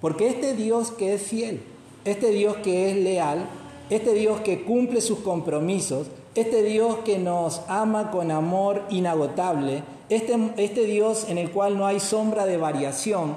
porque 0.02 0.28
este 0.28 0.54
Dios 0.54 0.92
que 0.92 1.14
es 1.14 1.22
fiel, 1.22 1.64
este 2.06 2.30
Dios 2.30 2.58
que 2.58 2.92
es 2.92 2.98
leal, 2.98 3.48
este 3.90 4.14
Dios 4.14 4.42
que 4.42 4.64
cumple 4.64 5.02
sus 5.02 5.20
compromisos, 5.20 6.08
este 6.36 6.64
Dios 6.64 6.98
que 7.06 7.18
nos 7.18 7.62
ama 7.68 8.12
con 8.12 8.32
amor 8.32 8.84
inagotable, 8.90 9.84
este, 10.10 10.38
este 10.58 10.86
Dios 10.86 11.28
en 11.30 11.38
el 11.38 11.52
cual 11.52 11.78
no 11.78 11.88
hay 11.88 12.00
sombra 12.00 12.46
de 12.46 12.58
variación, 12.58 13.36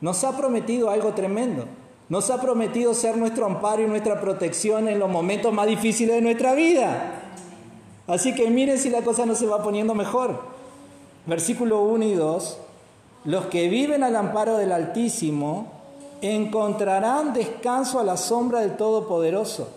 nos 0.00 0.22
ha 0.24 0.36
prometido 0.36 0.90
algo 0.90 1.12
tremendo. 1.14 1.64
Nos 2.08 2.30
ha 2.30 2.40
prometido 2.40 2.94
ser 2.94 3.18
nuestro 3.18 3.44
amparo 3.44 3.82
y 3.82 3.86
nuestra 3.86 4.20
protección 4.20 4.88
en 4.88 4.98
los 4.98 5.10
momentos 5.10 5.52
más 5.52 5.66
difíciles 5.66 6.14
de 6.16 6.22
nuestra 6.22 6.54
vida. 6.54 7.22
Así 8.06 8.34
que 8.34 8.48
miren 8.48 8.78
si 8.78 8.88
la 8.88 9.02
cosa 9.02 9.26
no 9.26 9.34
se 9.34 9.46
va 9.46 9.62
poniendo 9.62 9.94
mejor. 9.94 10.57
Versículo 11.28 11.82
1 11.82 12.04
y 12.06 12.14
2. 12.14 12.58
Los 13.26 13.46
que 13.46 13.68
viven 13.68 14.02
al 14.02 14.16
amparo 14.16 14.56
del 14.56 14.72
Altísimo 14.72 15.66
encontrarán 16.22 17.34
descanso 17.34 18.00
a 18.00 18.04
la 18.04 18.16
sombra 18.16 18.60
del 18.60 18.76
Todopoderoso. 18.76 19.68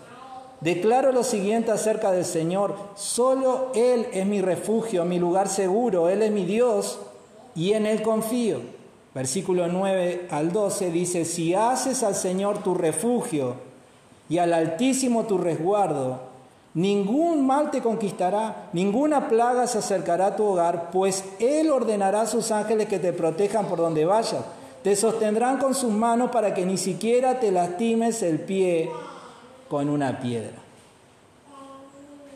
Declaro 0.62 1.12
lo 1.12 1.22
siguiente 1.22 1.70
acerca 1.70 2.10
del 2.10 2.24
Señor. 2.24 2.74
Solo 2.96 3.70
Él 3.74 4.06
es 4.14 4.24
mi 4.24 4.40
refugio, 4.40 5.04
mi 5.04 5.18
lugar 5.18 5.48
seguro. 5.48 6.08
Él 6.08 6.22
es 6.22 6.32
mi 6.32 6.46
Dios 6.46 6.98
y 7.54 7.74
en 7.74 7.84
Él 7.84 8.00
confío. 8.00 8.60
Versículo 9.14 9.68
9 9.68 10.28
al 10.30 10.52
12 10.52 10.90
dice, 10.90 11.26
si 11.26 11.52
haces 11.52 12.02
al 12.02 12.14
Señor 12.14 12.62
tu 12.62 12.74
refugio 12.74 13.56
y 14.30 14.38
al 14.38 14.54
Altísimo 14.54 15.24
tu 15.24 15.36
resguardo, 15.36 16.31
Ningún 16.74 17.46
mal 17.46 17.70
te 17.70 17.82
conquistará, 17.82 18.68
ninguna 18.72 19.28
plaga 19.28 19.66
se 19.66 19.78
acercará 19.78 20.26
a 20.26 20.36
tu 20.36 20.44
hogar, 20.44 20.90
pues 20.90 21.22
Él 21.38 21.70
ordenará 21.70 22.22
a 22.22 22.26
sus 22.26 22.50
ángeles 22.50 22.88
que 22.88 22.98
te 22.98 23.12
protejan 23.12 23.66
por 23.66 23.78
donde 23.78 24.06
vayas. 24.06 24.42
Te 24.82 24.96
sostendrán 24.96 25.58
con 25.58 25.74
sus 25.74 25.92
manos 25.92 26.30
para 26.30 26.54
que 26.54 26.64
ni 26.64 26.78
siquiera 26.78 27.38
te 27.38 27.52
lastimes 27.52 28.22
el 28.22 28.40
pie 28.40 28.90
con 29.68 29.90
una 29.90 30.18
piedra. 30.18 30.56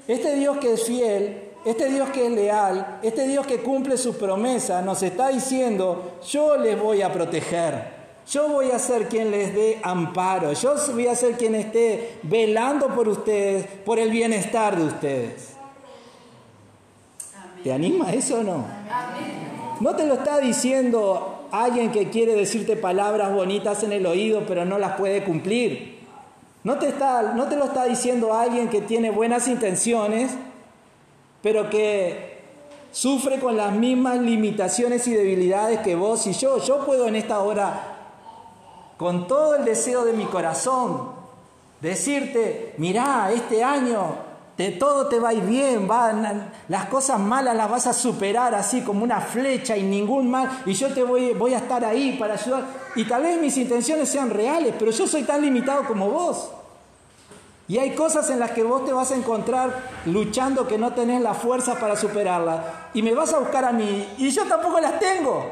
Este 0.07 0.37
Dios 0.37 0.59
que 0.59 0.75
es 0.75 0.85
fiel, 0.85 1.53
este 1.65 1.87
Dios 1.89 2.11
que 2.11 2.27
es 2.27 2.33
leal, 2.33 2.99
este 3.03 3.27
Dios 3.27 3.47
que 3.47 3.63
cumple 3.63 3.97
sus 3.97 4.17
promesas, 4.17 4.85
nos 4.85 5.03
está 5.03 5.29
diciendo, 5.29 6.13
yo 6.31 6.57
les 6.59 6.81
voy 6.81 7.03
a 7.03 7.13
proteger. 7.13 7.96
Yo 8.29 8.49
voy 8.49 8.73
a 8.73 8.79
ser 8.79 9.09
quien 9.09 9.31
les 9.31 9.55
dé 9.55 9.81
amparo. 9.85 10.53
Yo 10.53 10.75
voy 10.93 11.07
a 11.07 11.15
ser 11.15 11.37
quien 11.37 11.55
esté 11.55 12.19
velando 12.25 12.89
por 12.89 13.09
ustedes, 13.09 13.67
por 13.85 14.01
el 14.01 14.11
bienestar 14.11 14.77
de 14.77 14.85
ustedes. 14.85 15.51
¿Te 17.63 17.73
anima 17.73 18.13
eso 18.13 18.41
o 18.41 18.43
no? 18.43 18.65
No 19.81 19.95
te 19.95 20.07
lo 20.07 20.15
está 20.15 20.39
diciendo 20.39 21.49
alguien 21.53 21.93
que 21.93 22.11
quiere 22.11 22.35
decirte 22.35 22.77
palabras 22.77 23.33
bonitas 23.33 23.83
en 23.85 23.93
el 23.93 24.07
oído, 24.07 24.43
pero 24.47 24.65
no 24.65 24.79
las 24.79 24.97
puede 24.97 25.23
cumplir. 25.23 25.97
No 26.65 26.79
te, 26.79 26.89
está, 26.89 27.35
no 27.35 27.47
te 27.47 27.57
lo 27.57 27.67
está 27.67 27.85
diciendo 27.85 28.35
alguien 28.35 28.69
que 28.69 28.81
tiene 28.81 29.11
buenas 29.11 29.47
intenciones, 29.47 30.33
pero 31.43 31.71
que 31.71 32.39
sufre 32.91 33.39
con 33.39 33.57
las 33.57 33.73
mismas 33.73 34.19
limitaciones 34.19 35.07
y 35.07 35.13
debilidades 35.13 35.79
que 35.81 35.95
vos 35.95 36.27
y 36.27 36.33
yo. 36.33 36.59
Yo 36.59 36.85
puedo 36.85 37.07
en 37.07 37.15
esta 37.15 37.39
hora 37.39 37.96
con 38.97 39.27
todo 39.27 39.57
el 39.57 39.65
deseo 39.65 40.05
de 40.05 40.13
mi 40.13 40.25
corazón, 40.25 41.11
decirte, 41.81 42.75
mirá, 42.79 43.31
este 43.33 43.63
año 43.63 44.27
de 44.57 44.71
todo 44.71 45.07
te 45.09 45.19
va 45.19 45.33
bien, 45.33 45.87
las 46.69 46.87
cosas 46.87 47.21
malas 47.21 47.55
las 47.55 47.71
vas 47.71 47.87
a 47.87 47.93
superar 47.93 48.55
así 48.55 48.81
como 48.81 49.05
una 49.05 49.21
flecha 49.21 49.77
y 49.77 49.83
ningún 49.83 50.31
mal, 50.31 50.63
y 50.65 50.73
yo 50.73 50.93
te 50.95 51.03
voy, 51.03 51.35
voy 51.35 51.53
a 51.53 51.59
estar 51.59 51.85
ahí 51.85 52.17
para 52.19 52.35
ayudar. 52.35 52.65
Y 52.95 53.05
tal 53.05 53.23
vez 53.23 53.39
mis 53.39 53.57
intenciones 53.59 54.09
sean 54.09 54.31
reales, 54.31 54.75
pero 54.79 54.91
yo 54.91 55.07
soy 55.07 55.25
tan 55.25 55.43
limitado 55.43 55.85
como 55.85 56.09
vos. 56.09 56.49
Y 57.69 57.79
hay 57.79 57.95
cosas 57.95 58.31
en 58.31 58.39
las 58.39 58.53
que 58.53 58.63
vos 58.63 58.87
te 58.87 58.93
vas 58.93 59.11
a 59.11 59.17
encontrar 59.17 59.91
luchando 60.07 60.67
que 60.67 60.79
no 60.79 60.95
tenés 60.95 61.21
la 61.21 61.35
fuerza 61.35 61.75
para 61.75 61.97
superarlas. 61.97 62.61
Y 62.95 63.03
me 63.03 63.13
vas 63.13 63.35
a 63.35 63.41
buscar 63.41 63.65
a 63.65 63.73
mí, 63.73 64.09
y 64.17 64.31
yo 64.31 64.45
tampoco 64.45 64.81
las 64.81 64.99
tengo. 64.99 65.51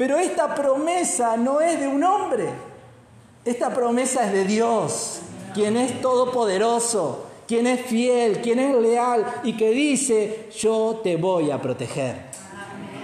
Pero 0.00 0.16
esta 0.16 0.54
promesa 0.54 1.36
no 1.36 1.60
es 1.60 1.78
de 1.78 1.86
un 1.86 2.02
hombre. 2.02 2.48
Esta 3.44 3.68
promesa 3.68 4.24
es 4.24 4.32
de 4.32 4.46
Dios, 4.46 5.20
quien 5.52 5.76
es 5.76 6.00
todopoderoso, 6.00 7.26
quien 7.46 7.66
es 7.66 7.82
fiel, 7.82 8.40
quien 8.40 8.60
es 8.60 8.74
leal 8.76 9.26
y 9.42 9.58
que 9.58 9.72
dice, 9.72 10.48
yo 10.58 11.02
te 11.04 11.18
voy 11.18 11.50
a 11.50 11.60
proteger. 11.60 12.16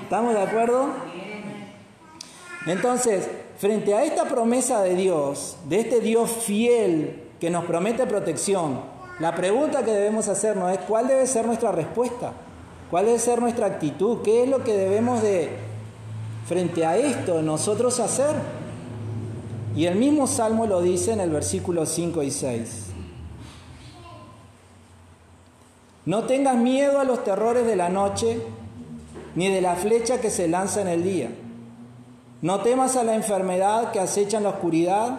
¿Estamos 0.04 0.32
de 0.32 0.40
acuerdo? 0.40 0.88
Entonces, 2.64 3.28
frente 3.58 3.92
a 3.92 4.02
esta 4.02 4.24
promesa 4.24 4.82
de 4.82 4.94
Dios, 4.94 5.58
de 5.68 5.80
este 5.80 6.00
Dios 6.00 6.30
fiel 6.30 7.24
que 7.38 7.50
nos 7.50 7.66
promete 7.66 8.06
protección, 8.06 8.80
la 9.20 9.34
pregunta 9.34 9.84
que 9.84 9.92
debemos 9.92 10.28
hacernos 10.28 10.72
es 10.72 10.78
cuál 10.88 11.08
debe 11.08 11.26
ser 11.26 11.44
nuestra 11.44 11.72
respuesta. 11.72 12.32
¿Cuál 12.90 13.04
debe 13.04 13.18
ser 13.18 13.42
nuestra 13.42 13.66
actitud? 13.66 14.22
¿Qué 14.22 14.44
es 14.44 14.48
lo 14.48 14.64
que 14.64 14.72
debemos 14.72 15.20
de, 15.20 15.65
frente 16.46 16.86
a 16.86 16.96
esto, 16.96 17.42
nosotros 17.42 18.00
hacer? 18.00 18.34
Y 19.76 19.86
el 19.86 19.96
mismo 19.96 20.26
Salmo 20.26 20.66
lo 20.66 20.80
dice 20.80 21.12
en 21.12 21.20
el 21.20 21.30
versículo 21.30 21.84
5 21.84 22.22
y 22.22 22.30
6. 22.30 22.86
No 26.06 26.24
tengas 26.24 26.56
miedo 26.56 27.00
a 27.00 27.04
los 27.04 27.24
terrores 27.24 27.66
de 27.66 27.76
la 27.76 27.88
noche, 27.88 28.40
ni 29.34 29.50
de 29.50 29.60
la 29.60 29.74
flecha 29.74 30.20
que 30.20 30.30
se 30.30 30.48
lanza 30.48 30.80
en 30.80 30.88
el 30.88 31.02
día. 31.02 31.30
No 32.42 32.60
temas 32.60 32.96
a 32.96 33.04
la 33.04 33.16
enfermedad 33.16 33.90
que 33.90 34.00
acecha 34.00 34.36
en 34.36 34.44
la 34.44 34.50
oscuridad, 34.50 35.18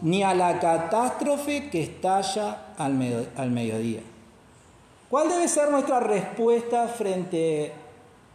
ni 0.00 0.22
a 0.22 0.34
la 0.34 0.58
catástrofe 0.58 1.68
que 1.70 1.82
estalla 1.82 2.74
al, 2.78 2.94
mediodía. 2.94 4.00
¿Cuál 5.10 5.28
debe 5.28 5.48
ser 5.48 5.70
nuestra 5.70 6.00
respuesta 6.00 6.88
frente 6.88 7.72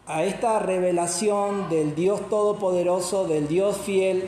a 0.08 0.24
esta 0.24 0.60
revelación 0.60 1.70
del 1.70 1.96
Dios 1.96 2.28
Todopoderoso, 2.30 3.28
del 3.28 3.48
Dios 3.48 3.78
fiel, 3.78 4.28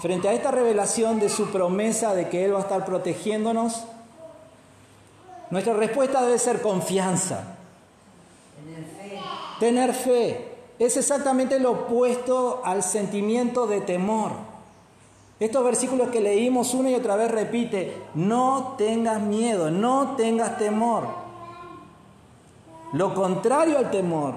frente 0.00 0.28
a 0.28 0.32
esta 0.32 0.50
revelación 0.50 1.18
de 1.20 1.28
su 1.28 1.46
promesa 1.50 2.14
de 2.14 2.28
que 2.28 2.44
Él 2.44 2.54
va 2.54 2.58
a 2.58 2.62
estar 2.62 2.84
protegiéndonos? 2.84 3.84
Nuestra 5.50 5.74
respuesta 5.74 6.22
debe 6.22 6.38
ser 6.38 6.60
confianza. 6.60 7.56
Tener 8.56 8.84
fe. 8.84 9.20
Tener 9.60 9.94
fe. 9.94 10.56
Es 10.78 10.96
exactamente 10.96 11.58
lo 11.58 11.72
opuesto 11.72 12.60
al 12.64 12.82
sentimiento 12.82 13.66
de 13.66 13.80
temor. 13.80 14.32
Estos 15.38 15.64
versículos 15.64 16.08
que 16.10 16.20
leímos 16.20 16.72
una 16.72 16.90
y 16.90 16.94
otra 16.94 17.16
vez 17.16 17.30
repite, 17.30 17.94
no 18.14 18.74
tengas 18.78 19.20
miedo, 19.20 19.70
no 19.70 20.16
tengas 20.16 20.58
temor. 20.58 21.25
Lo 22.96 23.12
contrario 23.12 23.76
al 23.76 23.90
temor 23.90 24.36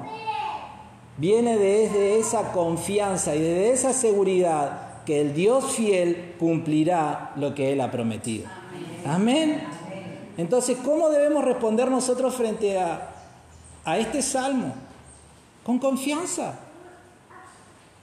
viene 1.16 1.58
desde 1.58 2.20
esa 2.20 2.52
confianza 2.52 3.34
y 3.34 3.40
desde 3.40 3.72
esa 3.72 3.94
seguridad 3.94 5.04
que 5.06 5.22
el 5.22 5.34
Dios 5.34 5.72
fiel 5.72 6.36
cumplirá 6.38 7.32
lo 7.38 7.56
que 7.56 7.72
Él 7.72 7.80
ha 7.80 7.90
prometido. 7.90 8.50
Amén. 9.06 9.64
Entonces, 10.36 10.78
¿cómo 10.84 11.10
debemos 11.10 11.46
responder 11.46 11.90
nosotros 11.90 12.36
frente 12.36 12.78
a, 12.78 13.12
a 13.86 13.98
este 13.98 14.22
salmo? 14.22 14.74
Con 15.64 15.80
confianza, 15.80 16.60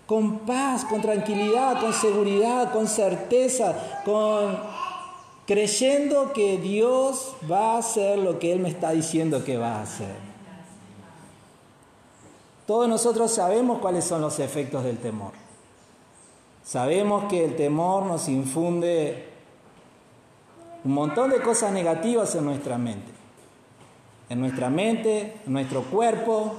con 0.06 0.38
paz, 0.38 0.86
con 0.86 1.02
tranquilidad, 1.02 1.80
con 1.80 1.92
seguridad, 1.92 2.72
con 2.72 2.88
certeza, 2.88 3.74
con 4.06 4.56
creyendo 5.46 6.32
que 6.32 6.56
Dios 6.56 7.34
va 7.50 7.74
a 7.74 7.78
hacer 7.78 8.18
lo 8.18 8.38
que 8.38 8.54
Él 8.54 8.60
me 8.60 8.70
está 8.70 8.92
diciendo 8.92 9.44
que 9.44 9.58
va 9.58 9.76
a 9.76 9.82
hacer. 9.82 10.25
Todos 12.66 12.88
nosotros 12.88 13.30
sabemos 13.30 13.78
cuáles 13.78 14.04
son 14.04 14.20
los 14.20 14.38
efectos 14.38 14.82
del 14.84 14.98
temor. 14.98 15.32
Sabemos 16.64 17.24
que 17.30 17.44
el 17.44 17.54
temor 17.54 18.04
nos 18.04 18.28
infunde 18.28 19.28
un 20.84 20.92
montón 20.92 21.30
de 21.30 21.40
cosas 21.40 21.72
negativas 21.72 22.34
en 22.34 22.44
nuestra 22.44 22.76
mente. 22.76 23.12
En 24.28 24.40
nuestra 24.40 24.68
mente, 24.68 25.40
en 25.46 25.52
nuestro 25.52 25.82
cuerpo. 25.82 26.56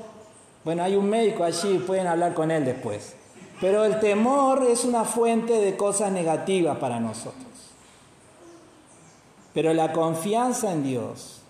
Bueno, 0.64 0.84
hay 0.84 0.96
un 0.96 1.10
médico 1.10 1.44
allí, 1.44 1.80
pueden 1.80 2.08
hablar 2.08 2.34
con 2.34 2.52
él 2.52 2.64
después. 2.64 3.16
Pero 3.60 3.84
el 3.84 4.00
temor 4.00 4.64
es 4.64 4.86
una 4.86 5.04
fuente 5.04 5.54
de 5.54 5.76
cosas 5.76 6.12
negativas 6.12 6.78
para 6.78 7.00
nosotros. 7.00 7.44
Pero 9.54 9.74
la 9.74 9.92
confianza 9.92 10.72
en 10.72 10.84
Dios, 10.84 11.42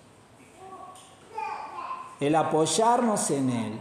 el 2.21 2.35
apoyarnos 2.35 3.29
en 3.31 3.49
Él, 3.49 3.73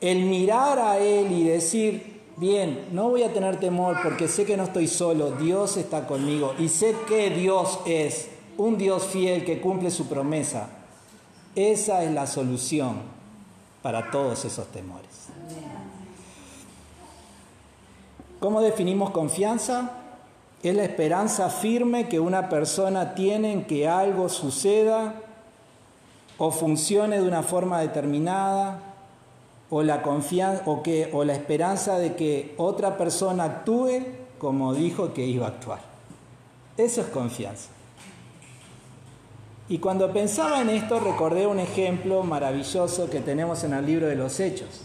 el 0.00 0.24
mirar 0.24 0.78
a 0.78 0.98
Él 0.98 1.30
y 1.32 1.44
decir, 1.44 2.22
bien, 2.36 2.88
no 2.92 3.10
voy 3.10 3.22
a 3.22 3.32
tener 3.32 3.60
temor 3.60 3.98
porque 4.02 4.28
sé 4.28 4.44
que 4.44 4.56
no 4.56 4.64
estoy 4.64 4.86
solo, 4.86 5.32
Dios 5.32 5.76
está 5.76 6.06
conmigo 6.06 6.54
y 6.58 6.68
sé 6.68 6.96
que 7.06 7.30
Dios 7.30 7.80
es 7.84 8.28
un 8.56 8.78
Dios 8.78 9.04
fiel 9.04 9.44
que 9.44 9.60
cumple 9.60 9.90
su 9.90 10.08
promesa. 10.08 10.68
Esa 11.54 12.02
es 12.04 12.12
la 12.12 12.26
solución 12.26 12.96
para 13.82 14.10
todos 14.10 14.44
esos 14.44 14.66
temores. 14.68 15.10
¿Cómo 18.38 18.62
definimos 18.62 19.10
confianza? 19.10 19.90
Es 20.62 20.74
la 20.74 20.84
esperanza 20.84 21.50
firme 21.50 22.08
que 22.08 22.20
una 22.20 22.48
persona 22.48 23.14
tiene 23.14 23.52
en 23.52 23.64
que 23.66 23.88
algo 23.88 24.28
suceda 24.28 25.14
o 26.38 26.50
funcione 26.50 27.20
de 27.20 27.28
una 27.28 27.42
forma 27.42 27.80
determinada 27.80 28.89
o 29.70 29.82
la 29.82 30.02
confianza 30.02 30.62
o 30.66 30.82
que 30.82 31.10
o 31.12 31.24
la 31.24 31.34
esperanza 31.34 31.98
de 31.98 32.16
que 32.16 32.54
otra 32.56 32.96
persona 32.96 33.44
actúe 33.44 34.02
como 34.38 34.74
dijo 34.74 35.12
que 35.12 35.26
iba 35.26 35.46
a 35.46 35.50
actuar. 35.50 35.80
Eso 36.76 37.02
es 37.02 37.06
confianza. 37.08 37.68
Y 39.68 39.78
cuando 39.78 40.12
pensaba 40.12 40.62
en 40.62 40.70
esto 40.70 40.98
recordé 40.98 41.46
un 41.46 41.60
ejemplo 41.60 42.24
maravilloso 42.24 43.08
que 43.08 43.20
tenemos 43.20 43.62
en 43.62 43.74
el 43.74 43.86
libro 43.86 44.08
de 44.08 44.16
los 44.16 44.40
Hechos. 44.40 44.80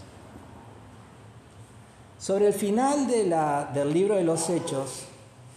Sobre 2.20 2.46
el 2.46 2.52
final 2.52 3.08
de 3.08 3.26
la, 3.26 3.70
del 3.74 3.92
libro 3.92 4.14
de 4.14 4.22
los 4.22 4.48
Hechos, 4.48 5.04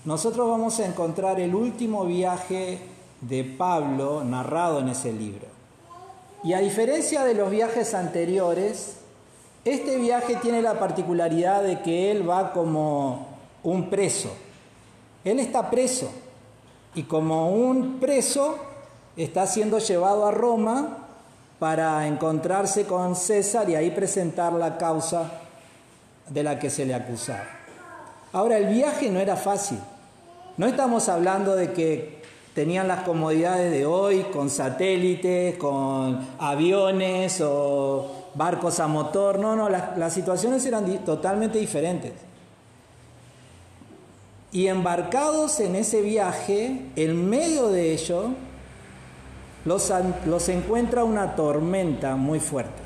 nosotros 0.06 0.50
vamos 0.50 0.80
a 0.80 0.86
encontrar 0.88 1.39
el 1.39 1.54
último 1.54 2.06
viaje 2.06 2.80
de 3.22 3.44
Pablo 3.44 4.24
narrado 4.24 4.80
en 4.80 4.89
ese 4.89 5.12
libro. 5.12 5.46
Y 6.44 6.54
a 6.54 6.60
diferencia 6.60 7.24
de 7.24 7.34
los 7.34 7.52
viajes 7.52 7.94
anteriores, 7.94 8.99
este 9.65 9.98
viaje 9.98 10.38
tiene 10.38 10.62
la 10.62 10.80
particularidad 10.80 11.63
de 11.63 11.82
que 11.82 12.12
él 12.12 12.28
va 12.28 12.54
como 12.54 13.28
un 13.63 13.89
preso. 13.89 14.30
Él 15.24 15.39
está 15.39 15.69
preso 15.69 16.10
y 16.95 17.04
como 17.04 17.52
un 17.52 18.00
preso 18.00 18.58
está 19.17 19.45
siendo 19.45 19.80
llevado 19.80 20.26
a 20.26 20.32
Roma 20.32 21.08
para 21.60 22.08
encontrarse 22.08 22.86
con 22.86 23.15
César 23.15 23.69
y 23.69 23.76
ahí 23.76 23.91
presentar 23.91 24.54
la 24.54 24.78
causa 24.78 25.30
de 26.30 26.43
la 26.43 26.58
que 26.58 26.69
se 26.69 26.86
le 26.86 26.93
acusaba. 26.93 27.43
Ahora, 28.32 28.58
el 28.58 28.67
viaje 28.67 29.10
no 29.10 29.19
era 29.19 29.36
fácil. 29.36 29.80
No 30.56 30.67
estamos 30.67 31.10
hablando 31.10 31.56
de 31.56 31.74
que 31.74 32.22
tenían 32.54 32.88
las 32.88 33.02
comodidades 33.02 33.72
de 33.72 33.86
hoy 33.86 34.26
con 34.32 34.50
satélites, 34.50 35.58
con 35.58 36.26
aviones 36.38 37.41
o 37.41 38.19
barcos 38.36 38.80
a 38.80 38.88
motor. 38.88 39.39
No, 39.39 39.56
no, 39.56 39.70
las, 39.70 40.13
situaciones 40.13 40.65
eran 40.65 40.86
totalmente 41.06 41.60
diferentes. 41.60 42.13
Y 44.52 44.68
embarcados 44.68 45.60
en 45.60 45.76
ese 45.76 46.02
viaje, 46.02 46.88
en 46.96 47.30
medio 47.30 47.70
de 47.70 47.94
ello, 47.94 48.30
los, 49.65 49.92
los 50.26 50.50
encuentra 50.50 51.04
una 51.04 51.36
tormenta 51.36 52.15
muy 52.15 52.39
fuerte. 52.39 52.82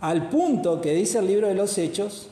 Al 0.00 0.28
punto 0.28 0.80
que 0.80 0.92
dice 0.92 1.18
el 1.18 1.26
libro 1.26 1.48
de 1.48 1.54
los 1.54 1.78
Hechos, 1.78 2.28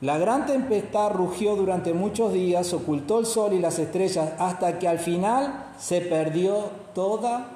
la 0.00 0.18
gran 0.18 0.44
tempestad 0.44 1.12
rugió 1.12 1.56
durante 1.56 1.94
muchos 1.94 2.32
días, 2.32 2.72
ocultó 2.72 3.20
el 3.20 3.26
sol 3.26 3.52
y 3.52 3.60
las 3.60 3.78
estrellas, 3.78 4.32
hasta 4.38 4.78
que 4.78 4.88
al 4.88 4.98
final 4.98 5.72
se 5.78 6.00
perdió 6.00 6.68
toda 6.94 7.52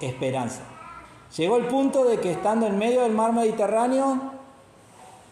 esperanza. 0.00 0.71
Llegó 1.36 1.56
el 1.56 1.66
punto 1.66 2.04
de 2.04 2.18
que 2.20 2.32
estando 2.32 2.66
en 2.66 2.78
medio 2.78 3.02
del 3.02 3.12
mar 3.12 3.32
Mediterráneo, 3.32 4.20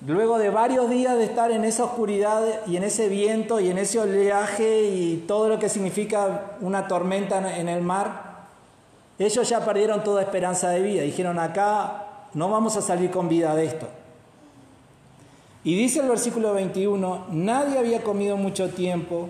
luego 0.06 0.38
de 0.38 0.48
varios 0.48 0.88
días 0.88 1.16
de 1.18 1.24
estar 1.24 1.50
en 1.50 1.64
esa 1.64 1.84
oscuridad 1.84 2.66
y 2.66 2.76
en 2.76 2.84
ese 2.84 3.08
viento 3.08 3.60
y 3.60 3.68
en 3.68 3.76
ese 3.76 3.98
oleaje 3.98 4.84
y 4.84 5.24
todo 5.28 5.48
lo 5.48 5.58
que 5.58 5.68
significa 5.68 6.56
una 6.62 6.88
tormenta 6.88 7.58
en 7.58 7.68
el 7.68 7.82
mar, 7.82 8.30
ellos 9.18 9.46
ya 9.46 9.62
perdieron 9.62 10.02
toda 10.02 10.22
esperanza 10.22 10.70
de 10.70 10.80
vida. 10.80 11.02
Dijeron, 11.02 11.38
acá 11.38 12.06
no 12.32 12.48
vamos 12.48 12.76
a 12.78 12.80
salir 12.80 13.10
con 13.10 13.28
vida 13.28 13.54
de 13.54 13.66
esto. 13.66 13.86
Y 15.62 15.74
dice 15.76 16.00
el 16.00 16.08
versículo 16.08 16.54
21, 16.54 17.26
nadie 17.30 17.78
había 17.78 18.02
comido 18.02 18.38
mucho 18.38 18.70
tiempo 18.70 19.28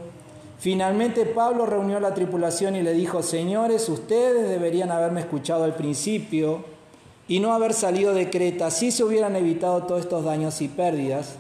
Finalmente 0.61 1.25
Pablo 1.25 1.64
reunió 1.64 2.01
la 2.01 2.12
tripulación 2.12 2.77
y 2.77 2.83
le 2.83 2.92
dijo, 2.92 3.23
señores, 3.23 3.88
ustedes 3.88 4.46
deberían 4.46 4.90
haberme 4.90 5.20
escuchado 5.23 5.64
al 5.64 5.75
principio 5.75 6.62
y 7.29 7.40
no 7.40 7.55
haber 7.55 7.73
salido 7.73 8.12
de 8.12 8.29
Creta, 8.29 8.66
así 8.66 8.90
se 8.90 9.03
hubieran 9.03 9.37
evitado 9.37 9.85
todos 9.85 10.03
estos 10.03 10.23
daños 10.23 10.61
y 10.61 10.68
pérdidas. 10.68 11.37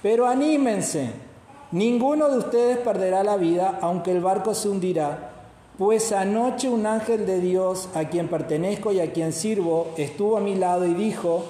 Pero 0.00 0.26
anímense, 0.26 1.10
ninguno 1.72 2.30
de 2.30 2.38
ustedes 2.38 2.78
perderá 2.78 3.22
la 3.22 3.36
vida, 3.36 3.80
aunque 3.82 4.12
el 4.12 4.22
barco 4.22 4.54
se 4.54 4.70
hundirá, 4.70 5.32
pues 5.76 6.10
anoche 6.12 6.70
un 6.70 6.86
ángel 6.86 7.26
de 7.26 7.40
Dios, 7.40 7.90
a 7.94 8.04
quien 8.04 8.28
pertenezco 8.28 8.92
y 8.92 9.00
a 9.00 9.12
quien 9.12 9.34
sirvo, 9.34 9.88
estuvo 9.98 10.38
a 10.38 10.40
mi 10.40 10.54
lado 10.54 10.86
y 10.86 10.94
dijo, 10.94 11.44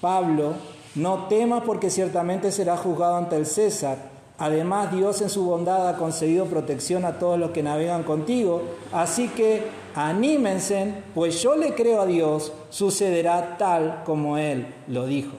Pablo, 0.00 0.52
no 0.94 1.26
temas 1.26 1.64
porque 1.66 1.90
ciertamente 1.90 2.52
será 2.52 2.76
juzgado 2.76 3.16
ante 3.16 3.34
el 3.34 3.46
César 3.46 4.09
Además, 4.40 4.90
Dios 4.90 5.20
en 5.20 5.28
su 5.28 5.44
bondad 5.44 5.86
ha 5.86 5.98
concedido 5.98 6.46
protección 6.46 7.04
a 7.04 7.18
todos 7.18 7.38
los 7.38 7.50
que 7.50 7.62
navegan 7.62 8.04
contigo. 8.04 8.62
Así 8.90 9.28
que 9.28 9.66
anímense, 9.94 10.94
pues 11.14 11.42
yo 11.42 11.56
le 11.56 11.74
creo 11.74 12.00
a 12.00 12.06
Dios, 12.06 12.50
sucederá 12.70 13.58
tal 13.58 14.02
como 14.06 14.38
Él 14.38 14.66
lo 14.88 15.04
dijo. 15.04 15.32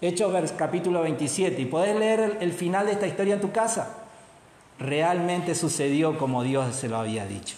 Hechos 0.00 0.32
capítulo 0.56 1.02
27. 1.02 1.60
¿Y 1.62 1.64
podés 1.64 1.96
leer 1.96 2.38
el 2.40 2.52
final 2.52 2.86
de 2.86 2.92
esta 2.92 3.08
historia 3.08 3.34
en 3.34 3.40
tu 3.40 3.50
casa? 3.50 3.98
Realmente 4.78 5.56
sucedió 5.56 6.16
como 6.16 6.44
Dios 6.44 6.76
se 6.76 6.88
lo 6.88 6.98
había 6.98 7.26
dicho. 7.26 7.56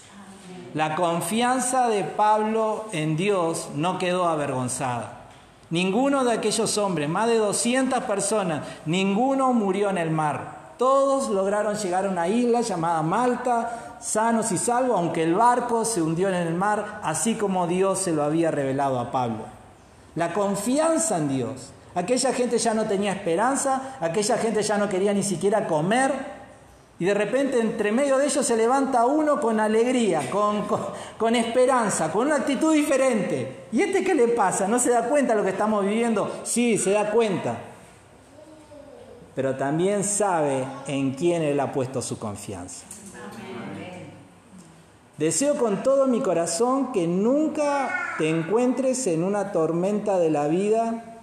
La 0.73 0.95
confianza 0.95 1.91
de 1.91 2.05
Pablo 2.05 2.87
en 2.93 3.19
Dios 3.19 3.69
no 3.75 3.99
quedó 3.99 4.25
avergonzada. 4.29 5.24
Ninguno 5.71 6.25
de 6.25 6.33
aquellos 6.33 6.77
hombres, 6.79 7.09
más 7.09 7.29
de 7.29 7.39
200 7.39 8.05
personas, 8.05 8.63
ninguno 8.87 9.53
murió 9.53 9.91
en 9.91 9.99
el 9.99 10.11
mar. 10.11 10.65
Todos 10.79 11.31
lograron 11.31 11.77
llegar 11.77 12.05
a 12.05 12.09
una 12.09 12.29
isla 12.29 12.61
llamada 12.61 13.03
Malta, 13.03 13.97
sanos 14.01 14.51
y 14.53 14.59
salvos, 14.59 14.99
aunque 14.99 15.23
el 15.23 15.35
barco 15.35 15.85
se 15.85 16.03
hundió 16.03 16.29
en 16.29 16.35
el 16.35 16.55
mar, 16.55 17.01
así 17.03 17.37
como 17.37 17.67
Dios 17.67 18.01
se 18.01 18.13
lo 18.13 18.25
había 18.25 18.51
revelado 18.51 18.99
a 18.99 19.11
Pablo. 19.11 19.45
La 20.15 20.33
confianza 20.35 21.17
en 21.17 21.29
Dios. 21.29 21.71
Aquella 21.95 22.33
gente 22.33 22.59
ya 22.59 22.75
no 22.75 22.85
tenía 22.87 23.13
esperanza, 23.13 23.97
aquella 24.01 24.37
gente 24.37 24.63
ya 24.63 24.77
no 24.79 24.89
quería 24.89 25.15
ni 25.15 25.23
siquiera 25.23 25.69
comer, 25.69 26.34
y 27.05 27.07
de 27.07 27.13
repente 27.13 27.61
entre 27.61 27.93
medio 27.93 28.17
de 28.17 28.25
ellos 28.25 28.47
se 28.47 28.57
levanta 28.57 29.05
uno 29.05 29.39
con 29.39 29.61
alegría, 29.61 30.31
con, 30.31 30.65
con, 31.19 31.37
esperanza, 31.37 32.11
con 32.11 32.29
una 32.29 32.37
actitud 32.37 32.73
diferente. 32.73 33.67
¿Y 33.73 33.83
este 33.83 34.03
qué 34.03 34.15
le 34.15 34.29
pasa? 34.29 34.67
¿No 34.67 34.79
se 34.79 34.89
da 34.89 35.07
cuenta 35.07 35.35
de 35.35 35.39
lo 35.41 35.45
que 35.45 35.51
estamos 35.51 35.85
viviendo? 35.85 36.41
Sí, 36.45 36.79
se 36.79 36.93
da 36.93 37.11
cuenta. 37.11 37.59
Pero 39.35 39.55
también 39.55 40.03
sabe 40.03 40.65
en 40.87 41.13
quién 41.13 41.43
él 41.43 41.61
ha 41.61 41.73
puesto 41.73 42.01
su 42.01 42.19
confianza. 42.19 42.87
Deseo 45.19 45.57
con 45.57 45.83
todo 45.83 46.07
mi 46.07 46.23
corazón 46.23 46.91
que 46.91 47.07
nunca 47.07 48.15
te 48.17 48.31
encuentres 48.31 49.07
en 49.09 49.25
una 49.25 49.53
tormenta 49.53 50.19
de 50.19 50.31
la 50.31 50.49
vida 50.49 51.19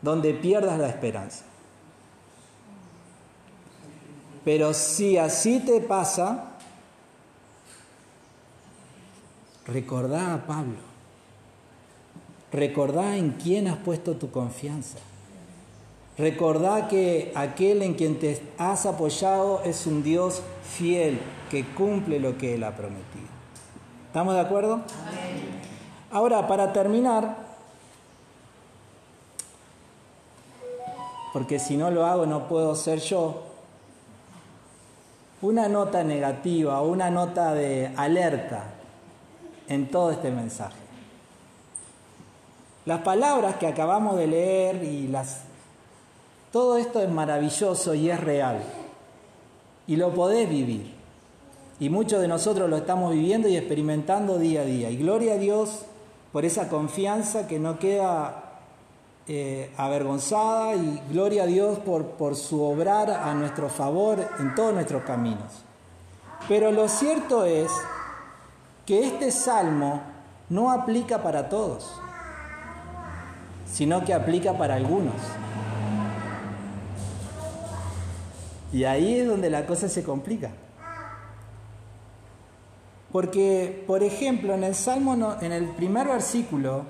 donde 0.00 0.32
pierdas 0.32 0.78
la 0.78 0.88
esperanza. 0.88 1.44
Pero 4.44 4.74
si 4.74 5.18
así 5.18 5.60
te 5.60 5.80
pasa, 5.80 6.56
recordá 9.66 10.34
a 10.34 10.46
Pablo. 10.46 10.78
Recordá 12.52 13.16
en 13.16 13.32
quién 13.32 13.68
has 13.68 13.78
puesto 13.78 14.16
tu 14.16 14.30
confianza. 14.30 14.98
Recordá 16.18 16.88
que 16.88 17.32
aquel 17.34 17.82
en 17.82 17.94
quien 17.94 18.18
te 18.18 18.42
has 18.58 18.84
apoyado 18.84 19.62
es 19.64 19.86
un 19.86 20.02
Dios 20.02 20.42
fiel 20.76 21.20
que 21.50 21.64
cumple 21.64 22.20
lo 22.20 22.36
que 22.36 22.54
Él 22.54 22.64
ha 22.64 22.76
prometido. 22.76 23.26
¿Estamos 24.08 24.34
de 24.34 24.40
acuerdo? 24.40 24.82
Ahora, 26.10 26.46
para 26.46 26.74
terminar, 26.74 27.38
porque 31.32 31.58
si 31.58 31.78
no 31.78 31.90
lo 31.90 32.04
hago 32.04 32.26
no 32.26 32.46
puedo 32.46 32.74
ser 32.74 33.00
yo, 33.00 33.51
una 35.42 35.68
nota 35.68 36.04
negativa 36.04 36.80
una 36.82 37.10
nota 37.10 37.52
de 37.52 37.92
alerta 37.96 38.64
en 39.68 39.90
todo 39.90 40.10
este 40.10 40.30
mensaje. 40.30 40.76
Las 42.84 43.02
palabras 43.02 43.56
que 43.56 43.66
acabamos 43.66 44.16
de 44.16 44.26
leer 44.26 44.82
y 44.82 45.08
las 45.08 45.42
todo 46.52 46.76
esto 46.76 47.00
es 47.00 47.08
maravilloso 47.08 47.94
y 47.94 48.10
es 48.10 48.20
real. 48.20 48.62
Y 49.86 49.96
lo 49.96 50.12
podés 50.12 50.48
vivir. 50.48 50.92
Y 51.80 51.88
muchos 51.88 52.20
de 52.20 52.28
nosotros 52.28 52.68
lo 52.68 52.76
estamos 52.76 53.14
viviendo 53.14 53.48
y 53.48 53.56
experimentando 53.56 54.38
día 54.38 54.60
a 54.60 54.64
día. 54.64 54.90
Y 54.90 54.98
gloria 54.98 55.34
a 55.34 55.38
Dios 55.38 55.86
por 56.30 56.44
esa 56.44 56.68
confianza 56.68 57.48
que 57.48 57.58
no 57.58 57.78
queda 57.78 58.41
eh, 59.28 59.72
avergonzada 59.76 60.74
y 60.74 61.00
gloria 61.10 61.44
a 61.44 61.46
Dios 61.46 61.78
por, 61.78 62.06
por 62.12 62.34
su 62.34 62.62
obrar 62.62 63.10
a 63.10 63.32
nuestro 63.34 63.68
favor 63.68 64.18
en 64.40 64.54
todos 64.54 64.74
nuestros 64.74 65.04
caminos. 65.04 65.62
Pero 66.48 66.72
lo 66.72 66.88
cierto 66.88 67.44
es 67.44 67.70
que 68.84 69.06
este 69.06 69.30
salmo 69.30 70.02
no 70.48 70.72
aplica 70.72 71.22
para 71.22 71.48
todos, 71.48 71.92
sino 73.70 74.04
que 74.04 74.12
aplica 74.12 74.58
para 74.58 74.74
algunos. 74.74 75.14
Y 78.72 78.84
ahí 78.84 79.20
es 79.20 79.28
donde 79.28 79.50
la 79.50 79.66
cosa 79.66 79.88
se 79.88 80.02
complica. 80.02 80.50
Porque, 83.12 83.84
por 83.86 84.02
ejemplo, 84.02 84.54
en 84.54 84.64
el 84.64 84.74
Salmo, 84.74 85.36
en 85.40 85.52
el 85.52 85.68
primer 85.68 86.08
versículo, 86.08 86.86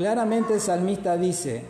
Claramente 0.00 0.54
el 0.54 0.62
salmista 0.62 1.18
dice, 1.18 1.62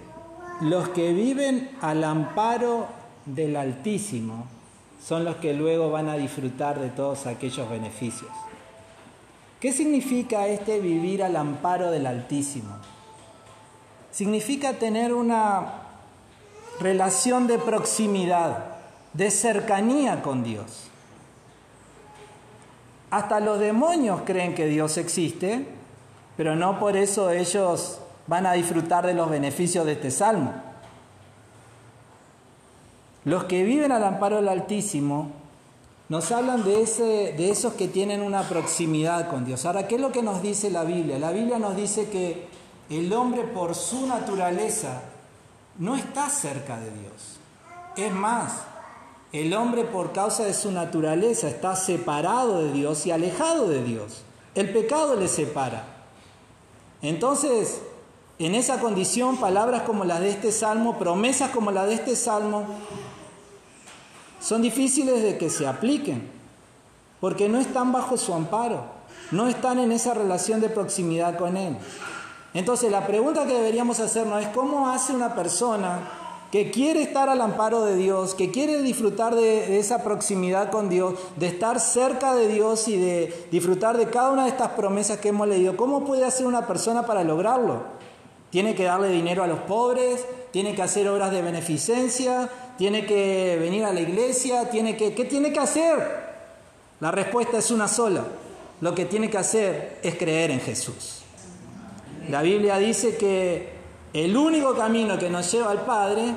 los 0.61 0.91
que 0.91 1.13
viven 1.13 1.77
al 1.81 2.05
amparo 2.05 2.87
del 3.27 3.57
Altísimo 3.57 4.47
son 5.05 5.25
los 5.25 5.35
que 5.39 5.53
luego 5.53 5.91
van 5.91 6.09
a 6.09 6.15
disfrutar 6.15 6.79
de 6.79 6.91
todos 6.91 7.27
aquellos 7.27 7.69
beneficios. 7.69 8.31
¿Qué 9.59 9.73
significa 9.73 10.47
este 10.47 10.79
vivir 10.79 11.25
al 11.25 11.35
amparo 11.35 11.91
del 11.91 12.07
Altísimo? 12.07 12.77
Significa 14.13 14.75
tener 14.75 15.13
una 15.13 15.89
relación 16.79 17.49
de 17.49 17.59
proximidad, 17.59 18.77
de 19.13 19.33
cercanía 19.33 20.23
con 20.23 20.45
Dios. 20.45 20.85
Hasta 23.11 23.41
los 23.41 23.59
demonios 23.59 24.21
creen 24.25 24.55
que 24.55 24.67
Dios 24.67 24.99
existe, 24.99 25.67
pero 26.37 26.55
no 26.55 26.79
por 26.79 26.97
eso 26.97 27.33
ellos 27.33 28.03
van 28.31 28.47
a 28.47 28.53
disfrutar 28.53 29.05
de 29.05 29.13
los 29.13 29.29
beneficios 29.29 29.85
de 29.85 29.93
este 29.95 30.13
salmo. 30.13 30.55
Los 33.25 33.43
que 33.45 33.65
viven 33.65 33.91
al 33.91 34.05
amparo 34.05 34.37
del 34.37 34.49
Altísimo 34.49 35.33
nos 36.09 36.31
hablan 36.31 36.63
de, 36.63 36.81
ese, 36.81 37.35
de 37.37 37.51
esos 37.51 37.73
que 37.73 37.89
tienen 37.89 38.23
una 38.23 38.49
proximidad 38.49 39.29
con 39.29 39.45
Dios. 39.45 39.67
Ahora, 39.67 39.89
¿qué 39.89 39.97
es 39.97 40.01
lo 40.01 40.13
que 40.13 40.23
nos 40.23 40.43
dice 40.43 40.71
la 40.71 40.85
Biblia? 40.85 41.19
La 41.19 41.33
Biblia 41.33 41.59
nos 41.59 41.75
dice 41.75 42.09
que 42.09 42.47
el 42.89 43.13
hombre 43.13 43.43
por 43.43 43.75
su 43.75 44.07
naturaleza 44.07 45.03
no 45.79 45.97
está 45.97 46.31
cerca 46.31 46.79
de 46.79 46.91
Dios. 46.93 47.41
Es 47.97 48.13
más, 48.13 48.63
el 49.33 49.53
hombre 49.55 49.83
por 49.83 50.13
causa 50.13 50.45
de 50.45 50.55
su 50.55 50.71
naturaleza 50.71 51.49
está 51.49 51.75
separado 51.75 52.63
de 52.63 52.73
Dios 52.75 53.07
y 53.07 53.11
alejado 53.11 53.69
de 53.69 53.83
Dios. 53.83 54.23
El 54.55 54.73
pecado 54.73 55.17
le 55.17 55.27
separa. 55.27 55.83
Entonces, 57.03 57.81
en 58.47 58.55
esa 58.55 58.81
condición, 58.81 59.37
palabras 59.37 59.83
como 59.83 60.05
las 60.05 60.21
de 60.21 60.31
este 60.31 60.51
salmo, 60.51 60.99
promesas 60.99 61.51
como 61.51 61.71
las 61.71 61.87
de 61.89 61.95
este 61.95 62.17
salmo, 62.17 62.65
son 64.41 64.63
difíciles 64.63 65.23
de 65.23 65.37
que 65.37 65.51
se 65.51 65.67
apliquen, 65.67 66.27
porque 67.21 67.51
no 67.51 67.61
están 67.61 67.93
bajo 67.93 68.17
su 68.17 68.33
amparo, 68.33 68.85
no 69.31 69.47
están 69.47 69.79
en 69.79 69.93
esa 69.93 70.15
relación 70.15 70.63
de 70.63 70.71
proximidad 70.71 71.37
con 71.37 71.59
Él. 71.59 71.77
Entonces 72.55 72.91
la 72.91 73.07
pregunta 73.07 73.47
que 73.47 73.53
deberíamos 73.53 74.01
hacernos 74.01 74.43
es 74.43 74.49
cómo 74.49 74.89
hace 74.89 75.13
una 75.15 75.35
persona 75.35 75.99
que 76.51 76.71
quiere 76.71 77.03
estar 77.03 77.29
al 77.29 77.43
amparo 77.43 77.85
de 77.85 77.97
Dios, 77.97 78.35
que 78.35 78.51
quiere 78.51 78.81
disfrutar 78.81 79.35
de, 79.35 79.67
de, 79.67 79.79
esa 79.79 80.03
proximidad 80.03 80.71
con 80.71 80.89
Dios, 80.89 81.15
de 81.37 81.47
estar 81.47 81.79
cerca 81.79 82.35
de 82.35 82.49
Dios 82.49 82.89
y 82.89 82.97
de 82.97 83.49
disfrutar 83.53 83.99
de 83.99 84.09
cada 84.09 84.31
una 84.31 84.45
de 84.45 84.49
estas 84.49 84.71
promesas 84.71 85.19
que 85.19 85.29
hemos 85.29 85.47
leído, 85.47 85.77
¿cómo 85.77 86.07
puede 86.07 86.25
hacer 86.25 86.47
una 86.47 86.67
persona 86.67 87.05
para 87.05 87.23
lograrlo? 87.23 88.00
Tiene 88.51 88.75
que 88.75 88.85
darle 88.85 89.09
dinero 89.09 89.43
a 89.43 89.47
los 89.47 89.61
pobres, 89.61 90.25
tiene 90.51 90.75
que 90.75 90.83
hacer 90.83 91.09
obras 91.09 91.31
de 91.31 91.43
beneficencia, 91.43 92.51
tiene 92.77 93.07
que 93.07 93.57
venir 93.61 93.85
a 93.85 93.93
la 93.93 94.01
iglesia, 94.01 94.71
tiene 94.71 94.97
que, 94.97 95.15
¿qué 95.15 95.25
tiene 95.25 95.53
que 95.53 95.61
hacer? 95.61 96.31
La 97.01 97.11
respuesta 97.11 97.59
es 97.59 97.71
una 97.71 97.89
sola. 97.89 98.25
Lo 98.81 98.95
que 98.95 99.05
tiene 99.05 99.31
que 99.31 99.39
hacer 99.39 99.99
es 100.03 100.17
creer 100.17 100.51
en 100.51 100.61
Jesús. 100.61 101.23
La 102.29 102.43
Biblia 102.43 102.79
dice 102.79 103.17
que 103.17 103.73
el 104.13 104.37
único 104.37 104.75
camino 104.75 105.19
que 105.19 105.31
nos 105.31 105.51
lleva 105.53 105.71
al 105.71 105.83
Padre 105.83 106.35